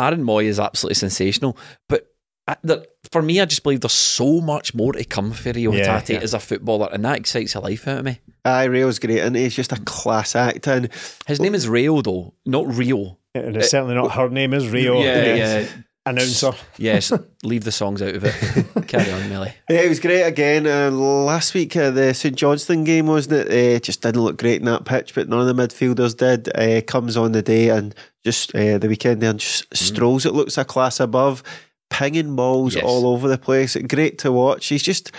[0.00, 1.58] Aaron Mooy is absolutely sensational.
[1.88, 2.06] But
[2.48, 5.72] I, there, for me, I just believe there's so much more to come for Rio
[5.72, 6.20] Yeah, Hatate yeah.
[6.20, 8.20] as a footballer, and that excites the life out of me.
[8.44, 10.66] Aye, Rail's great, and he's just a class act.
[10.66, 10.88] And
[11.26, 13.18] His name is Rio, though, not Rio.
[13.34, 15.00] And it's certainly not her name is Rio.
[15.02, 15.82] Yeah, It's yeah.
[16.06, 16.52] Announcer.
[16.78, 18.34] Yes, leave the songs out of it.
[18.88, 19.52] Carry on, Melly.
[19.68, 20.66] Yeah, it was great again.
[20.66, 23.76] Uh, last week, uh, the St Johnstone game, wasn't it?
[23.76, 26.48] Uh, just didn't look great in that pitch, but none of the midfielders did.
[26.56, 27.94] Uh, comes on the day and
[28.24, 30.24] just uh, the weekend there and just strolls.
[30.24, 31.42] It looks a class above,
[31.90, 32.84] pinging balls Yes.
[32.84, 33.76] all over the place.
[33.76, 34.66] Great to watch.
[34.66, 35.12] He's just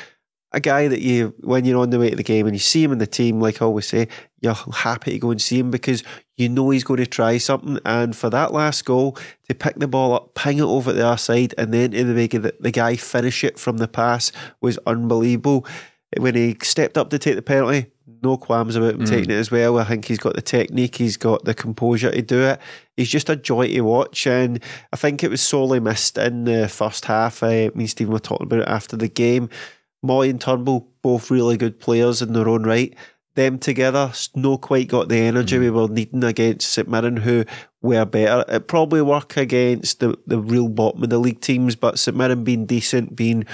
[0.51, 2.83] a guy that you, when you're on the way to the game and you see
[2.83, 4.07] him in the team, like I always say,
[4.41, 6.03] you're happy to go and see him because
[6.37, 7.77] you know he's going to try something.
[7.85, 9.15] And for that last goal,
[9.47, 12.03] to pick the ball up, ping it over to the other side, and then to
[12.03, 15.67] the way the, the guy finish it from the pass was unbelievable.
[16.17, 17.91] When he stepped up to take the penalty,
[18.21, 19.77] no qualms about him taking it as well.
[19.77, 22.59] I think he's got the technique, he's got the composure to do it.
[22.95, 24.61] He's just a joy to watch, and
[24.91, 27.41] I think it was sorely missed in the first half.
[27.41, 29.49] Uh, me and Stephen were talking about it after the game.
[30.05, 32.95] Mooy and Turnbull, both really good players in their own right.
[33.35, 37.45] Them together, no quite got the energy we were needing against St Mirren, who
[37.81, 38.43] were better.
[38.53, 42.43] It probably work against the, the real bottom of the league teams, but St Mirren
[42.43, 43.45] being decent, being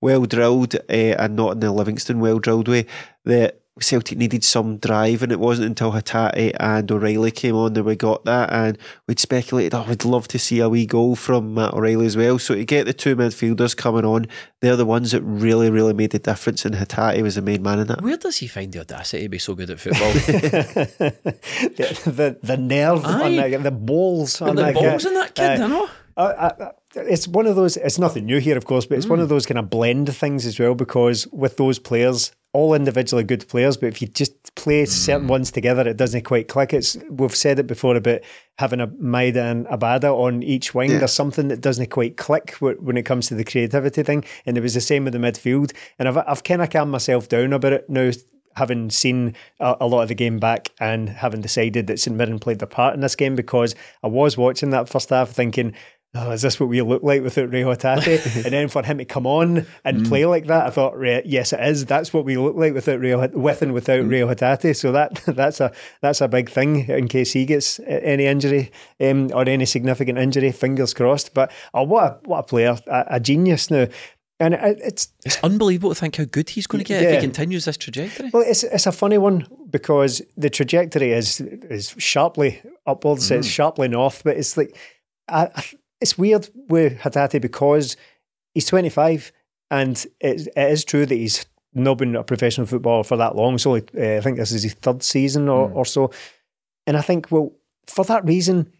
[0.00, 2.86] well drilled, uh, and not in the Livingston well drilled way,
[3.24, 7.84] that Celtic needed some drive, and it wasn't until Hatate and O'Riley came on that
[7.84, 8.52] we got that.
[8.52, 12.06] And we'd speculated, oh, I would love to see a wee goal from Matt O'Riley
[12.06, 12.38] as well.
[12.38, 14.26] So to get the two midfielders coming on,
[14.60, 16.64] they're the ones that really, really made the difference.
[16.64, 18.02] And Hatate was the main man in that.
[18.02, 20.12] Where does he find the audacity to be so good at football?
[20.12, 25.10] the, the the nerve on that, the balls on the that balls guy.
[25.10, 25.64] in that kid, Aye.
[25.64, 25.88] I know.
[26.16, 27.76] I, I, it's one of those.
[27.76, 29.30] It's nothing new here, of course, but it's one of Mm.
[29.30, 30.74] those kind of blend things as well.
[30.74, 35.30] Because with those players, all individually good players, but if you just play certain Mm.
[35.30, 36.74] ones together, it doesn't quite click.
[36.74, 38.20] It's we've said it before about
[38.58, 40.98] having a Maeda and Abada on each wing.
[40.98, 44.62] There's something that doesn't quite click when it comes to the creativity thing, and it
[44.62, 45.72] was the same with the midfield.
[45.98, 48.10] And I've I've kind of calmed myself down about it now.
[48.56, 52.40] having seen a, a, lot of the game back and having decided that St Mirren
[52.40, 55.72] played their part in this game because I was watching that first half thinking,
[56.14, 58.36] oh, is this what we look like without Reo Hatate?
[58.44, 60.08] and then for him to come on and mm.
[60.08, 60.94] play like that, I thought,
[61.24, 61.86] yes, it is.
[61.86, 64.10] That's what we look like without Reo, with and without mm.
[64.10, 64.76] Reo Hatate.
[64.76, 69.30] So that that's a that's a big thing in case he gets any injury um,
[69.32, 70.52] or any significant injury.
[70.52, 71.34] Fingers crossed.
[71.34, 73.86] But oh, what a, what a player, a, a genius now.
[74.42, 77.10] And it's it's unbelievable to think how good he's going to get yeah.
[77.10, 78.30] if he continues this trajectory.
[78.32, 83.36] Well, it's it's a funny one because the trajectory is is sharply upwards, mm.
[83.36, 84.74] it's sharply north, but it's like
[85.28, 85.50] I,
[86.00, 87.96] it's weird with Hatate because
[88.54, 89.32] he's 25
[89.70, 93.58] and it, it is true that he's not been a professional footballer for that long.
[93.58, 95.76] So uh, I think this is his third season or, mm.
[95.76, 96.10] or so.
[96.86, 97.52] And I think, well,
[97.86, 98.72] for that reason,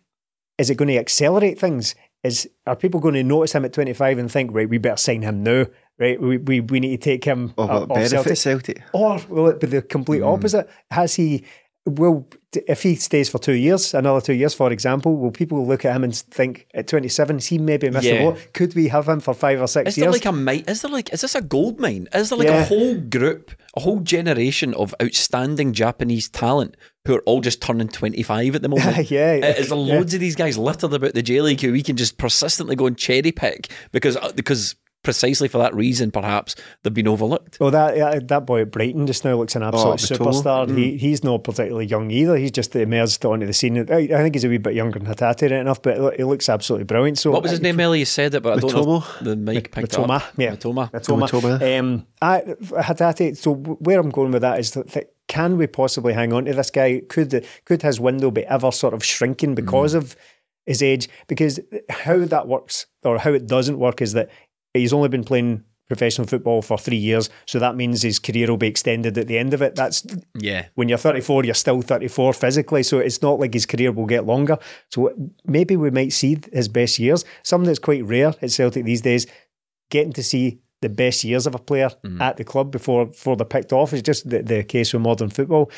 [0.58, 1.94] is it going to accelerate things?
[2.22, 5.22] Is are people going to notice him at 25 and think, right, we better sign
[5.22, 5.66] him now,
[5.98, 6.20] right?
[6.20, 8.36] We we, we need to take him or off Celtic.
[8.36, 8.82] Celtic.
[8.92, 10.30] Or will it be the complete mm.
[10.30, 10.68] opposite?
[10.90, 11.44] Has he
[11.86, 15.84] will if he stays for two years, another two years, for example, will people look
[15.84, 18.24] at him and think at 27, is he maybe missed yeah.
[18.24, 18.48] the boat?
[18.54, 20.20] Could we have him for five or six is years?
[20.20, 20.70] There like a?
[20.70, 22.08] Is there like is this a gold mine?
[22.12, 22.62] Is there like yeah.
[22.62, 27.88] a whole group, a whole generation of outstanding Japanese talent who are all just turning
[27.88, 29.10] 25 at the moment?
[29.10, 30.16] yeah, is there loads yeah.
[30.16, 32.98] of these guys littered about the J League who we can just persistently go and
[32.98, 37.58] cherry pick because uh, because precisely for that reason, perhaps they've been overlooked.
[37.60, 40.68] Well, that yeah, that boy at Brighton just now looks an absolute oh, superstar.
[40.68, 40.76] Mm.
[40.76, 42.36] He he's not particularly young either.
[42.36, 43.78] He's just emerged onto the scene.
[43.90, 46.48] I, I think he's a wee bit younger than Hatate right enough, but he looks
[46.48, 47.18] absolutely brilliant.
[47.18, 47.80] So what was his name?
[47.80, 49.04] Ellie, you said it, but I don't know.
[49.22, 50.32] The mic picked Mitoma, up.
[50.36, 50.90] Yeah, Mitoma.
[50.90, 51.28] Mitoma.
[51.28, 51.78] Mitoma.
[51.78, 52.40] Um, I,
[52.82, 53.36] Hatate.
[53.36, 55.14] So where I'm going with that is that.
[55.28, 57.02] Can we possibly hang on to this guy?
[57.08, 59.98] Could could his window be ever sort of shrinking because mm.
[59.98, 60.16] of
[60.66, 61.08] his age?
[61.28, 64.28] Because how that works or how it doesn't work is that
[64.74, 68.56] he's only been playing professional football for three years, so that means his career will
[68.56, 69.74] be extended at the end of it.
[69.74, 70.06] That's
[70.38, 70.66] yeah.
[70.74, 74.24] When you're 34, you're still 34 physically, so it's not like his career will get
[74.24, 74.58] longer.
[74.90, 75.12] So
[75.44, 77.24] maybe we might see his best years.
[77.42, 79.26] Something that's quite rare at Celtic these days,
[79.90, 82.20] getting to see the best years of a player mm.
[82.20, 85.30] at the club before before they're picked off is just the, the case with modern
[85.30, 85.70] football.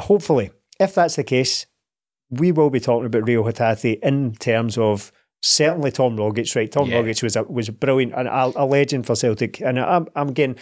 [0.00, 0.50] Hopefully,
[0.80, 1.66] if that's the case,
[2.30, 5.12] we will be talking about Rio Hatate in terms of
[5.44, 6.70] certainly Tom Rogic, right?
[6.70, 6.96] Tom yeah.
[6.96, 9.60] Rogic was a, was brilliant and a, a legend for Celtic.
[9.60, 10.56] And I'm, I'm again,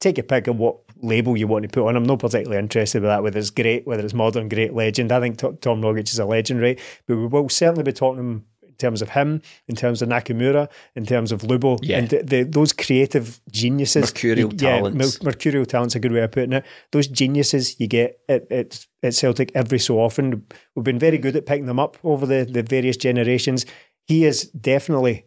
[0.00, 1.96] take a pick of what label you want to put on.
[1.96, 5.12] I'm not particularly interested with that, whether it's great, whether it's modern, great legend.
[5.12, 6.78] I think Tom Rogic is a legend, right?
[7.06, 11.06] But we will certainly be talking in terms of him, in terms of Nakamura, in
[11.06, 11.98] terms of Lubo, yeah.
[11.98, 14.12] and the, the, those creative geniuses.
[14.12, 15.18] Mercurial you, talents.
[15.20, 16.64] Yeah, mercurial talents, a good way of putting it.
[16.90, 20.44] Those geniuses you get at, at, at Celtic every so often.
[20.74, 23.64] We've been very good at picking them up over the, the various generations
[24.06, 25.26] he is definitely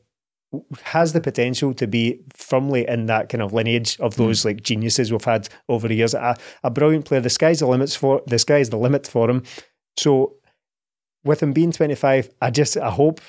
[0.82, 4.24] has the potential to be firmly in that kind of lineage of hmm.
[4.24, 4.46] those mm.
[4.46, 6.14] like geniuses we've had over the years.
[6.14, 7.20] A, a brilliant player.
[7.20, 9.44] The sky's the limits for the sky's the limit for him.
[9.98, 10.36] So
[11.24, 13.20] with him being 25, I just I hope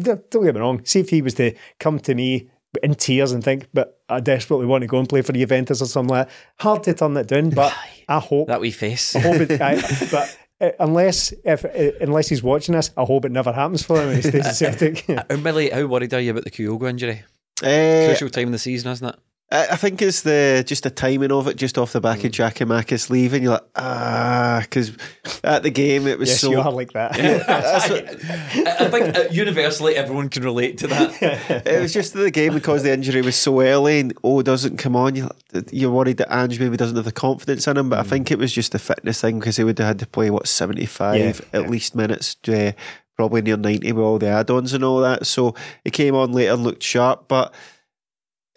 [0.00, 0.84] don't get me wrong.
[0.84, 2.50] See if he was to come to me
[2.82, 5.80] in tears and think, but I desperately want to go and play for the Juventus
[5.80, 6.34] or something like that.
[6.58, 7.74] Hard to turn that down, but
[8.08, 9.16] I hope that we face.
[9.16, 9.80] I hope it, I,
[10.10, 10.36] but
[10.78, 14.14] unless if uh, unless he's watching this, I hope it never happens for him.
[14.14, 15.06] He stays at Celtic.
[15.30, 17.22] how, Millie, how worried are you about the Kyogo injury?
[17.62, 19.16] Uh, Crucial time in the season, isn't it?
[19.50, 22.26] I think it's the just the timing of it, just off the back mm.
[22.26, 23.42] of Giakoumakis leaving.
[23.42, 24.92] You're like, ah, because
[25.42, 26.50] at the game it was yes, so.
[26.50, 27.18] you are like that.
[27.48, 31.62] I, I, think uh, universally everyone can relate to that.
[31.66, 34.94] it was just the game because the injury was so early and oh, doesn't come
[34.94, 35.16] on.
[35.16, 35.30] You're,
[35.72, 38.00] you're worried that Ange maybe doesn't have the confidence in him, but mm.
[38.00, 40.28] I think it was just the fitness thing because he would have had to play
[40.28, 41.68] what seventy five yeah, at yeah.
[41.68, 42.36] least minutes.
[42.46, 42.72] Uh,
[43.16, 46.52] probably near 90 with all the add-ons and all that so he came on later
[46.52, 47.52] and looked sharp but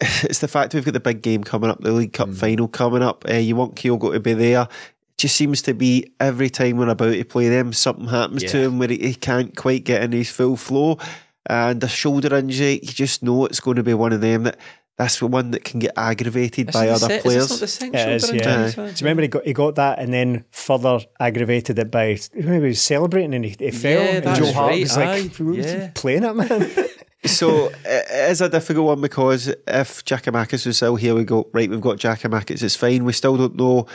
[0.00, 2.36] it's the fact we've got the big game coming up, the League Cup mm.
[2.36, 3.24] final coming up.
[3.28, 4.62] Uh, you want Kyogo to be there.
[4.62, 8.48] It just seems to be every time we're about to play them, something happens yeah.
[8.50, 10.98] to him where he, he, can't quite get in his full flow.
[11.46, 14.58] And a shoulder injury, you just know it's going to be one of them that
[14.98, 17.50] that's the one that can get aggravated is by other se- players.
[17.50, 18.70] Is it is, yeah.
[18.70, 22.50] Do you remember he got, he got that and then further aggravated it by maybe
[22.52, 24.80] he was celebrating and he, he fell yeah, and Joe Hart right.
[24.82, 25.90] was like yeah.
[25.94, 26.70] playing it, man.
[27.24, 31.70] so it is a difficult one because if Giakoumakis was still here, we go right.
[31.70, 32.62] We've got Giakoumakis.
[32.62, 33.04] It's fine.
[33.04, 33.86] We still don't know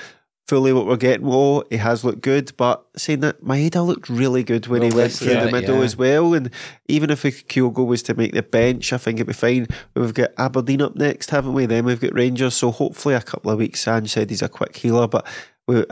[0.47, 1.27] fully what we're getting.
[1.29, 4.95] Oh, he has looked good, but saying that Maeda looked really good when well, he
[4.95, 5.83] went through the middle yeah.
[5.83, 6.33] as well.
[6.33, 6.49] And
[6.87, 9.67] even if Kyogo was to make the bench, I think it'd be fine.
[9.93, 11.65] We've got Aberdeen up next, haven't we?
[11.65, 12.55] Then we've got Rangers.
[12.55, 13.83] So hopefully a couple of weeks.
[13.83, 15.27] Sanj said he's a quick healer, but
[15.67, 15.83] we,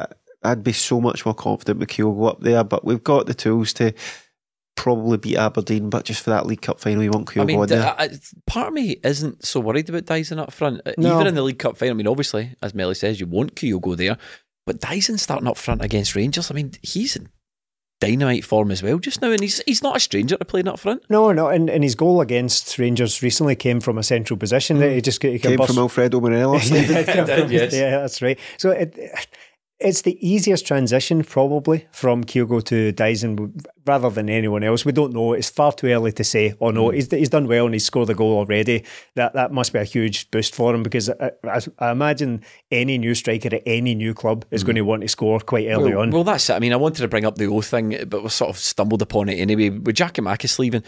[0.44, 2.64] I'd be so much more confident with Kyogo up there.
[2.64, 3.94] But we've got the tools to
[4.76, 7.66] probably beat Aberdeen, but just for that League Cup final, you want Kyogo I mean,
[7.68, 7.96] there.
[7.98, 8.10] I,
[8.46, 10.82] part of me isn't so worried about Daizen up front.
[10.86, 11.16] Uh, no.
[11.16, 13.96] Even in the League Cup final, I mean, obviously, as Melly says, you want Kyogo
[13.96, 14.18] there.
[14.66, 17.30] But Daizen starting up front against Rangers, I mean, he's in
[18.02, 20.80] dynamite form as well just now, and he's he's not a stranger to playing up
[20.80, 21.04] front.
[21.10, 24.80] No, no, and, and his goal against Rangers recently came from a central position.
[24.80, 24.96] That hmm.
[24.96, 26.64] he just he Came from Alfredo Morelos.
[26.64, 27.74] He did come did, from- yes.
[27.86, 28.40] Yeah, that's right.
[28.58, 28.98] So it,
[29.80, 34.86] it's the easiest transition probably from Kyogo to Daizen rather than anyone else.
[34.86, 35.34] We don't know.
[35.34, 36.56] It's far too early to say.
[36.62, 36.96] Oh no, hmm.
[36.96, 38.86] he's, he's done well and he's scored a goal already.
[39.16, 42.44] That that must be a huge boost for him because uh, I, I, I imagine
[42.72, 44.68] any new striker at any new club is hmm.
[44.68, 46.12] going to want to score quite early well, on.
[46.12, 46.54] well, that's it.
[46.54, 49.02] I mean, I wanted to bring up the O thing, but we sort of stumbled
[49.02, 49.70] upon it anyway.
[49.70, 50.84] With Giakoumakis leaving,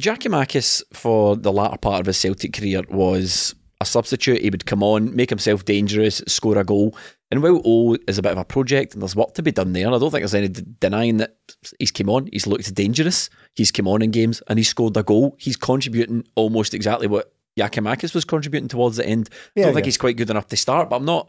[0.00, 4.42] Giakoumakis for the latter part of his Celtic career was a substitute.
[4.42, 6.96] He would come on, make himself dangerous, score a goal.
[7.30, 9.72] And while O is a bit of a project and there's work to be done
[9.72, 11.36] there, I don't think there's any d- denying that
[11.78, 15.02] he's come on, he's looked dangerous, he's come on in games and he's scored a
[15.02, 15.34] goal.
[15.38, 19.28] He's contributing almost exactly what Giakoumakis was contributing towards the end.
[19.56, 21.28] I don't think he's quite good enough to start, but I'm not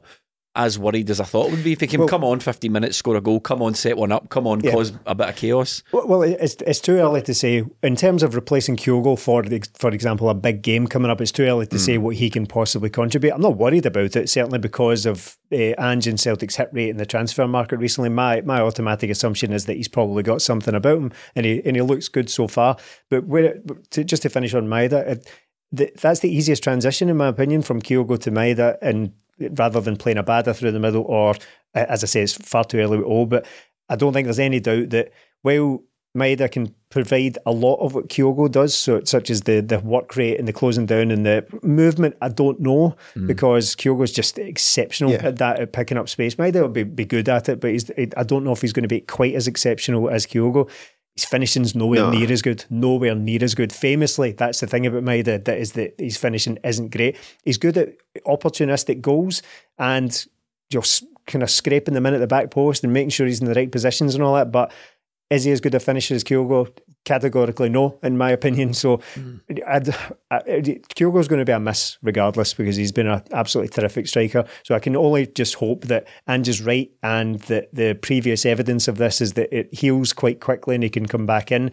[0.58, 1.72] as worried as I thought it would be.
[1.72, 4.12] If he can Well- come on 15 minutes, score a goal, come on, set one
[4.12, 4.72] up, come on, Yeah.
[4.72, 5.84] cause a bit of chaos.
[5.94, 9.92] Well, it's it's too early to say in terms of replacing Kyogo for the, for
[9.92, 11.22] example a big game coming up.
[11.22, 13.34] It's too early to say what he can possibly contribute.
[13.34, 16.98] I'm not worried about it certainly because of uh, Ange and Celtic's hit rate in
[16.98, 18.10] the transfer market recently.
[18.10, 21.76] My my automatic assumption is that he's probably got something about him and he and
[21.76, 22.78] he looks good so far.
[23.10, 23.60] But where,
[23.92, 25.30] to, just to finish on Maeda, it,
[25.72, 29.98] the, that's the easiest transition in my opinion from Kyogo to Maeda and rather than
[29.98, 31.36] playing Abada through the middle or
[31.74, 33.46] as I say it's far too early with O but
[33.90, 35.12] I don't think there's any doubt that
[35.42, 35.84] while
[36.18, 40.16] Maeda can provide a lot of what Kyogo does, so such as the the work
[40.16, 42.18] rate and the closing down and the movement.
[42.22, 43.28] I don't know mm.
[43.28, 45.28] because Kyogo's just exceptional Yeah.
[45.28, 46.36] at that at picking up space.
[46.36, 48.84] Maeda will be, be good at it, but he's I don't know if he's going
[48.84, 50.70] to be quite as exceptional as Kyogo.
[51.18, 52.12] His finishing's nowhere No.
[52.12, 52.64] near as good.
[52.70, 53.74] Nowhere near as good.
[53.74, 57.18] Famously, that's the thing about Maeda that is that his finishing isn't great.
[57.44, 57.90] He's good at
[58.28, 59.42] opportunistic goals
[59.80, 60.26] and
[60.70, 63.48] just kind of scraping them in at the back post and making sure he's in
[63.48, 64.52] the right positions and all that.
[64.52, 64.72] But
[65.32, 66.72] is he as good a finisher as Kyogo?
[67.06, 68.74] Categorically, no, in my opinion.
[68.74, 69.38] So, hmm.
[69.66, 69.90] I'd,
[70.30, 74.46] I, Kyogo's going to be a miss regardless because he's been an absolutely terrific striker.
[74.64, 78.88] So, I can only just hope that Ange is right and that the previous evidence
[78.90, 81.72] of this is that it heals quite quickly and he can come back in.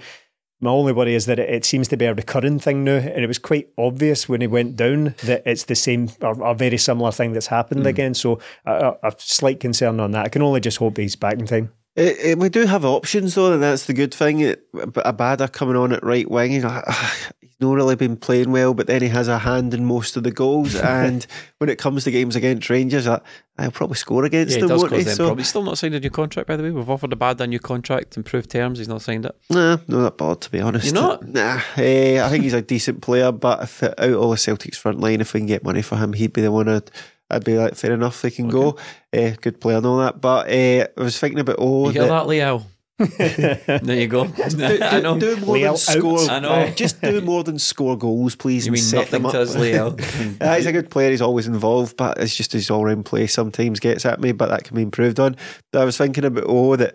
[0.60, 3.22] My only worry is that it, it seems to be a recurring thing now, and
[3.22, 6.78] it was quite obvious when he went down that it's the same or a very
[6.78, 7.88] similar thing that's happened hmm.
[7.88, 8.14] again.
[8.14, 10.26] So, a- a slight concern on that.
[10.26, 11.72] I can only just hope he's back in time.
[11.96, 14.40] It, it- we do have options though, and that's the good thing.
[14.40, 18.50] It, Abada coming on at right wing, he's, like, "Ah, he's not really been playing
[18.50, 20.74] well, but then he has a hand in most of the goals.
[20.80, 21.24] and
[21.58, 23.20] when it comes to games against Rangers, I,
[23.58, 25.02] I'll probably score against Yeah, them, won't he?
[25.04, 25.36] So.
[25.36, 26.72] He's still not signed a new contract, by the way.
[26.72, 28.78] We've offered Abada a new contract, improved terms.
[28.80, 29.36] He's not signed it.
[29.48, 30.86] nah, not that bad to be honest.
[30.86, 31.28] You're not?
[31.28, 34.74] Nah, eh, I think he's a decent player, but if out of all the Celtics
[34.76, 36.90] front line, if we can get money for him, he'd be the one I'd.
[37.30, 38.76] I'd be like, fair enough, they can go.
[39.16, 40.20] Uh, good player and all that.
[40.20, 42.64] But uh, I was thinking about, oh, You hear that, Leo?
[42.98, 44.26] there you go.
[44.48, 45.18] do, I know.
[45.18, 45.78] do more Leo than out.
[45.78, 46.30] score.
[46.30, 46.70] I know.
[46.70, 48.66] Just do more than score goals, please.
[48.66, 49.46] You and mean set them nothing up.
[49.46, 49.96] to us, Leo?
[50.40, 51.10] Uh, he's a good player.
[51.10, 54.32] He's always involved, but it's just his all-round play sometimes gets at me.
[54.32, 55.36] But that can be improved on.
[55.72, 56.94] But I was thinking about oh that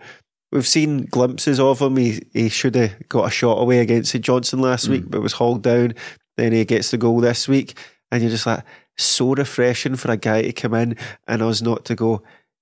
[0.54, 1.98] we've seen glimpses of him.
[1.98, 4.92] He he should have got a shot away against St Johnstone last Mm.
[4.92, 5.96] week, but was hauled down.
[6.38, 7.78] Then he gets the goal this week,
[8.12, 8.64] and you're just like
[9.00, 10.98] so refreshing for a guy to come in
[11.28, 12.22] and us not to go.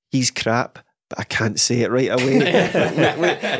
[0.10, 0.80] He's crap.
[1.10, 2.40] But I can't say it right away.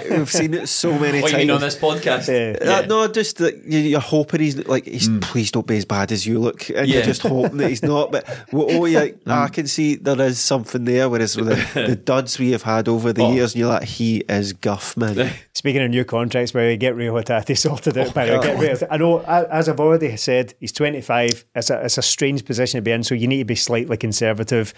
[0.10, 1.44] we, have seen it so many What times.
[1.44, 2.28] you mean on this podcast?
[2.28, 2.80] Yeah.
[2.80, 6.12] Uh, no, just that you- you're hoping he's like, he's, please don't be as bad
[6.12, 8.12] as you look, and you're just hoping that he's not.
[8.12, 11.08] But well, oh, yeah, I can see there is something there.
[11.08, 13.32] Whereas with the, the duds we have had over the Oh.
[13.34, 15.32] years, and you're like, he is guff, man.
[15.54, 18.14] Speaking of new contracts, by the way, get Rio Hatate sorted out.
[18.14, 21.46] by the way, get Rio- I know, as I've already said, he's 25.
[21.56, 23.96] It's a, it's a strange position to be in, so you need to be slightly
[23.96, 24.74] conservative.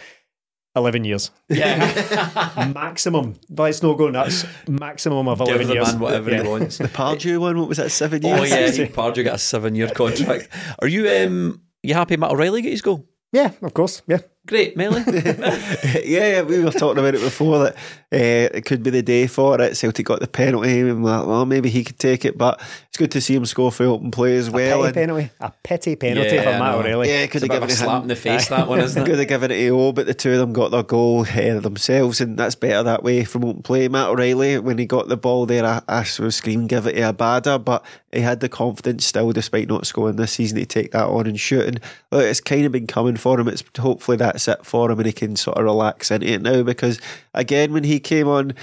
[0.80, 1.30] 11 years.
[1.50, 2.72] Yeah.
[2.76, 3.36] Maximum.
[3.50, 4.46] Let's not go nuts.
[4.68, 5.92] Maximum of 11 Give the years.
[5.94, 6.44] man whatever Yeah.
[6.44, 6.78] he wants.
[6.80, 7.92] The Pardew one, what was that?
[7.92, 8.40] Seven years.
[8.40, 10.50] Oh yeah, he Pardew got a seven-year contract.
[10.80, 13.06] Are you um you happy Matt O'Riley get his goal?
[13.32, 14.02] Yeah, of course.
[14.08, 14.20] Yeah.
[14.50, 15.04] Great, Melly.
[15.14, 17.76] yeah, yeah, we were talking about it before that
[18.12, 19.78] uh, it could be the day for it.
[19.78, 22.97] Celtic got the penalty, and we're like, well, maybe he could take it, but it's
[22.97, 24.80] good to see him score for open play as well.
[24.82, 25.30] Petty and- penalty.
[25.39, 26.74] A petty penalty Yeah, for Matt.
[26.76, 27.10] O'Riley.
[27.10, 28.02] Yeah, could have given a slap him.
[28.04, 29.06] in the face, that one, isn't it?
[29.10, 31.58] Could have given it to O, but the two of them got their goal ahead
[31.58, 33.88] of themselves, and that's better that way from open play.
[33.88, 37.14] Matt O'Riley, when he got the ball there, I, I was screaming, give it to
[37.14, 41.06] Abada, but he had the confidence still, despite not scoring this season, to take that
[41.06, 41.68] on and shoot.
[41.68, 41.80] And
[42.12, 43.47] look, it's kind of been coming for him.
[43.47, 46.64] It's hopefully that's it for him, and he can sort of relax into it now.
[46.64, 47.00] Because
[47.34, 48.54] again, when he came on,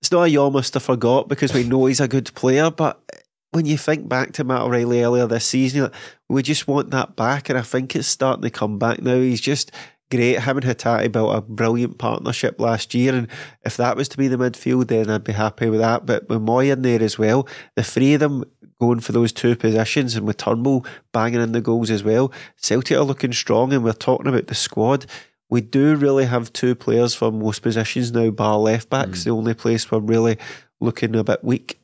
[0.00, 3.00] it's not a you almost have forgot because we know he's a good player, but
[3.50, 5.94] when you think back to Matt O'Riley earlier this season, like,
[6.28, 9.16] we just want that back, and I think it's starting to come back now.
[9.16, 9.72] He's just
[10.10, 10.40] great.
[10.40, 13.28] Him and Hatate built a brilliant partnership last year, and
[13.64, 16.06] if that was to be the midfield, then I'd be happy with that.
[16.06, 18.44] But with Mooy in there as well, the three of them
[18.80, 22.96] going for those two positions, and with Turnbull banging in the goals as well, Celtic
[22.96, 23.72] are looking strong.
[23.72, 25.06] And we're talking about the squad.
[25.50, 29.20] We do really have two players for most positions now, bar left backs.
[29.20, 29.24] Mm.
[29.24, 30.38] The only place we're really
[30.80, 31.80] looking a bit weak.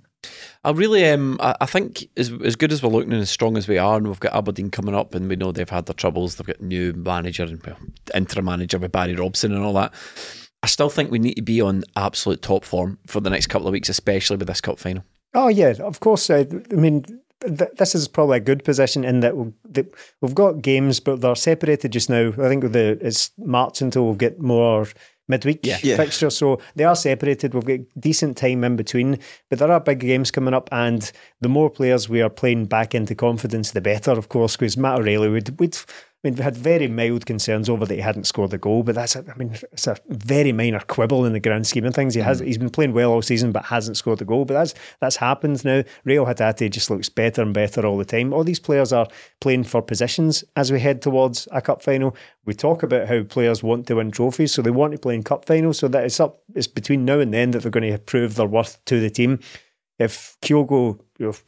[0.64, 3.56] I really um I, I think as as good as we're looking and as strong
[3.56, 5.94] as we are, and we've got Aberdeen coming up, and we know they've had their
[5.94, 6.36] troubles.
[6.36, 7.76] They've got new manager and well,
[8.14, 9.92] interim manager with Barry Robson and all that.
[10.62, 13.68] I still think we need to be on absolute top form for the next couple
[13.68, 15.04] of weeks, especially with this cup final.
[15.34, 16.30] Oh yeah, of course.
[16.30, 17.04] Uh, I mean,
[17.42, 19.52] th- this is probably a good position in that we've,
[20.20, 22.28] we've got games, but they're separated just now.
[22.28, 24.86] I think the it's March until we'll get more
[25.29, 25.79] midweek yeah.
[25.83, 25.97] yeah.
[25.97, 26.31] fixture.
[26.31, 27.55] So they are separated.
[27.55, 29.18] We've got decent time in between,
[29.51, 31.11] but there are big games coming up, and
[31.41, 34.57] the more players we are playing back into confidence, the better, of course.
[34.57, 35.83] Because Matt O'Riley would would I
[36.25, 39.14] mean, we had very mild concerns over that he hadn't scored a goal, but that's,
[39.14, 42.14] a, I mean, it's a very minor quibble in the grand scheme of things.
[42.14, 42.47] He has, mm.
[42.47, 44.45] he's been playing well all season, but hasn't scored a goal.
[44.45, 45.83] But that's that's happened now.
[46.05, 48.33] Reo Hatate just looks better and better all the time.
[48.33, 49.07] All these players are
[49.41, 52.16] playing for positions as we head towards a cup final.
[52.45, 55.22] We talk about how players want to win trophies, so they want to play in
[55.22, 55.79] cup finals.
[55.79, 56.41] So that it's up.
[56.55, 59.41] It's between now and then that they're going to prove their worth to the team
[59.99, 60.99] if Kyogo,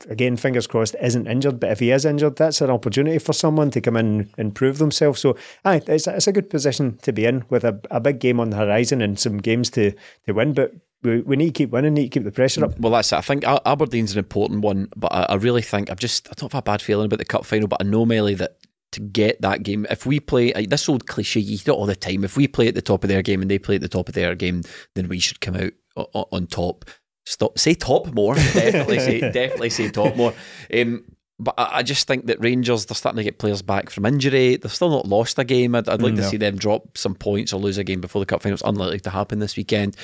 [0.08, 3.70] again, fingers crossed, isn't injured, but if he is injured, that's an opportunity for someone
[3.72, 5.20] to come in and prove themselves.
[5.20, 8.38] So, aye, it's, it's a good position to be in with a, a big game
[8.38, 9.92] on the horizon and some games to,
[10.26, 10.52] to win.
[10.52, 12.78] But we, we need to keep winning, need to keep the pressure up.
[12.78, 13.16] Well, that's it.
[13.16, 16.52] I think Aberdeen's an important one, but I, I really think I've just I don't
[16.52, 18.58] have a bad feeling about the cup final, but I know Melly that
[18.92, 19.86] to get that game.
[19.90, 22.24] If we play this old cliche, you hear it all the time.
[22.24, 24.08] If we play at the top of their game and they play at the top
[24.08, 24.62] of their game,
[24.94, 25.72] then we should come out
[26.14, 26.84] on top.
[27.26, 27.58] Stop.
[27.58, 28.34] Say top more.
[28.54, 29.20] Definitely say.
[29.20, 30.32] definitely say top more.
[30.72, 31.04] Um,
[31.38, 34.56] but I, I, just think that Rangers they're starting to get players back from injury.
[34.56, 35.74] They've still not lost a game.
[35.74, 36.22] I'd, I'd like no.
[36.22, 38.54] to see them drop some points or lose a game before the cup final.
[38.54, 39.96] It's unlikely to happen this weekend.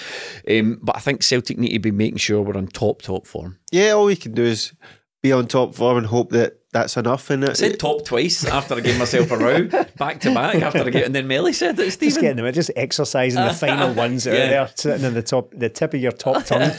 [0.51, 3.59] Um, but I think Celtic need to be making sure we're on top top form.
[3.70, 4.75] Yeah, all we can do is
[5.23, 7.29] be on top form and hope that that's enough.
[7.31, 9.64] And I said top twice after I gave myself a row,
[9.99, 11.91] back to back after I get, and then Melly said it.
[11.93, 12.09] Stephen.
[12.09, 14.49] Just getting them, just exercising the final ones out yeah.
[14.49, 16.70] there, sitting in the top, the tip of your top tongue.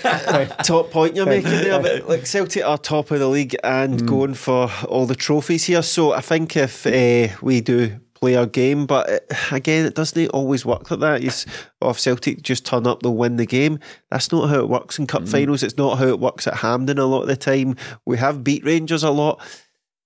[0.64, 4.08] top point you're making there, but like Celtic are top of the league and mm.
[4.08, 5.84] going for all the trophies here.
[5.84, 8.86] So I think if uh, we do play our game.
[8.86, 11.24] But it, again, it doesn't always work like that.
[11.24, 11.46] It's,
[11.82, 13.80] oh, if Celtic just turn up, they'll win the game.
[14.10, 15.30] That's not how it works in cup mm.
[15.30, 15.62] finals.
[15.62, 17.76] It's not how it works at Hampden a lot of the time.
[18.06, 19.42] We have beat Rangers a lot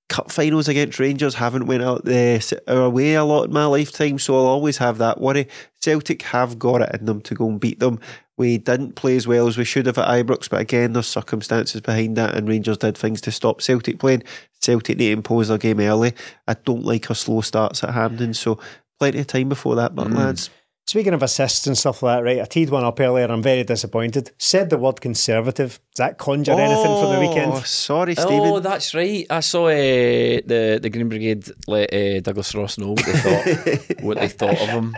[0.09, 4.19] cup finals against Rangers haven't went out there our way a lot in my lifetime,
[4.19, 5.47] so I'll always have that worry.
[5.81, 7.99] Celtic have got it in them to go and beat them.
[8.37, 11.81] We didn't play as well as we should have at Ibrox, but again, there's circumstances
[11.81, 14.23] behind that, and Rangers did things to stop Celtic playing.
[14.61, 16.13] Celtic need to impose their game early.
[16.47, 18.59] I don't like our slow starts at Hampden, so
[18.99, 20.15] plenty of time before that, but mm.
[20.15, 20.49] lads.
[20.87, 22.39] Speaking of assists and stuff like that, right?
[22.39, 23.25] I teed one up earlier.
[23.25, 24.31] I'm very disappointed.
[24.37, 25.81] Said the word conservative.
[25.93, 27.51] Does that conjure oh, anything for the weekend?
[27.51, 28.39] Oh, sorry, Stephen.
[28.39, 29.25] Oh, that's right.
[29.29, 33.99] I saw uh, the the Green Brigade let uh, Douglas Ross know what they thought
[34.01, 34.95] what they thought of him.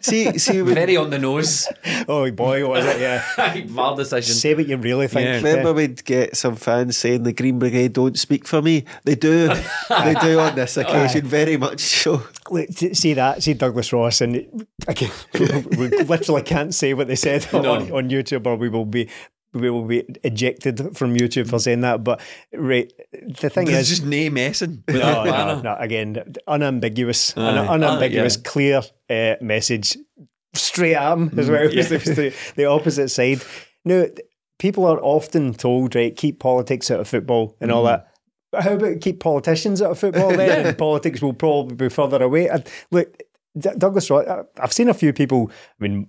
[0.00, 1.68] see, see, very on the nose.
[2.08, 3.00] Oh boy, what was it?
[3.00, 4.34] Yeah, bad decision.
[4.34, 5.26] Say what you really think.
[5.26, 5.36] Yeah.
[5.36, 5.74] Remember, yeah.
[5.74, 8.84] we'd get some fans saying the Green Brigade don't speak for me.
[9.04, 9.48] They do.
[9.48, 12.22] they do on this occasion, very much so.
[12.72, 13.42] See that?
[13.42, 17.74] See Douglas Ross and again, we literally can't say what they said no.
[17.74, 19.08] on, on YouTube, or we will be
[19.52, 22.04] we will be ejected from YouTube for saying that.
[22.04, 22.20] But
[22.52, 24.84] right, the thing There's is, just no messing.
[24.88, 27.50] No, no, no, Again, unambiguous, Aye.
[27.50, 28.50] an unambiguous, Aye, yeah.
[28.50, 29.96] clear uh, message
[30.54, 31.72] straight at him as well.
[31.72, 31.82] Yeah.
[31.82, 33.42] the, the opposite side.
[33.84, 34.06] Now,
[34.58, 37.74] people are often told, right, keep politics out of football and mm.
[37.74, 38.08] all that.
[38.50, 40.66] But how about keep politicians out of football then?
[40.66, 42.48] and politics will probably be further away.
[42.48, 43.22] And look,
[43.58, 44.24] Douglas Ross,
[44.58, 46.08] I've seen a few people, I mean,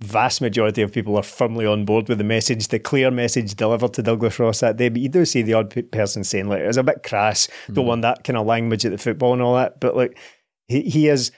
[0.00, 3.94] vast majority of people are firmly on board with the message, the clear message delivered
[3.94, 4.88] to Douglas Ross that day.
[4.88, 7.74] But you do see the odd person saying, like, it's a bit crass, mm.
[7.74, 9.80] don't want that kind of language at the football and all that.
[9.80, 10.18] But like,
[10.68, 11.32] he, he is.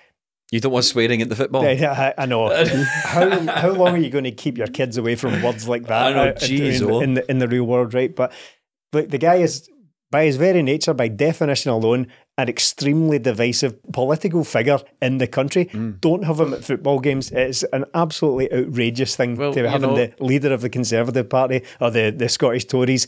[0.51, 1.63] You don't want swearing at the football.
[1.65, 2.49] Yeah, I, I know.
[3.05, 6.09] how how long are you going to keep your kids away from words like that?
[6.09, 7.01] I know, geez, in, oh.
[7.01, 8.15] in, the in the real world, right?
[8.15, 8.33] But
[8.93, 9.71] like, the guy is
[10.11, 12.07] by his very nature, by definition alone,
[12.37, 15.67] an extremely divisive political figure in the country.
[15.67, 16.01] Mm.
[16.01, 17.31] Don't have him at football games.
[17.31, 21.63] It's an absolutely outrageous thing well, to have him the leader of the Conservative Party
[21.81, 23.07] or the, the Scottish Tories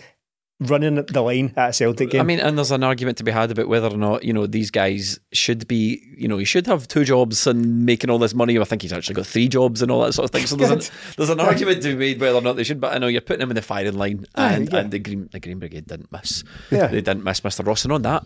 [0.61, 2.21] running the line at a Celtic game.
[2.21, 4.47] I mean, and there's an argument to be had about whether or not, you know,
[4.47, 8.35] these guys should be, you know, he should have two jobs and making all this
[8.35, 8.59] money.
[8.59, 10.47] I think he's actually got three jobs and all that sort of thing.
[10.47, 12.95] So there's an, there's an argument to be made whether or not they should, but
[12.95, 14.79] I know you're putting him in the firing line and, yeah.
[14.81, 16.45] and the Green the Green Brigade didn't miss.
[16.71, 16.87] Yeah.
[16.87, 17.67] They didn't miss Mr.
[17.67, 17.85] Ross.
[17.85, 18.25] And on that,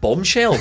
[0.00, 0.58] bombshell,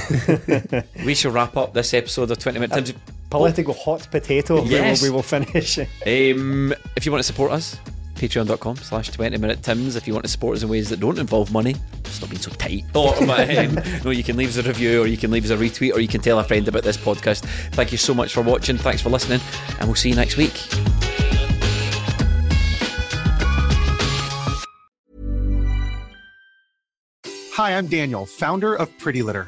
[1.05, 2.93] we shall wrap up this episode of 20 Minute Tims.
[3.29, 4.63] Political hot potato.
[4.63, 5.01] Yes.
[5.01, 5.79] We, will, we will finish.
[5.79, 7.77] Um, if you want to support us,
[8.23, 9.95] patreon.com slash 20 minute tims.
[9.97, 12.51] If you want to support us in ways that don't involve money, stop being so
[12.51, 12.83] tight.
[12.95, 15.57] Or, um, no, you can leave us a review or you can leave us a
[15.57, 17.43] retweet or you can tell a friend about this podcast.
[17.73, 18.77] Thank you so much for watching.
[18.77, 19.41] Thanks for listening.
[19.79, 20.53] And we'll see you next week.
[27.53, 29.47] Hi, I'm Daniel, founder of Pretty Litter.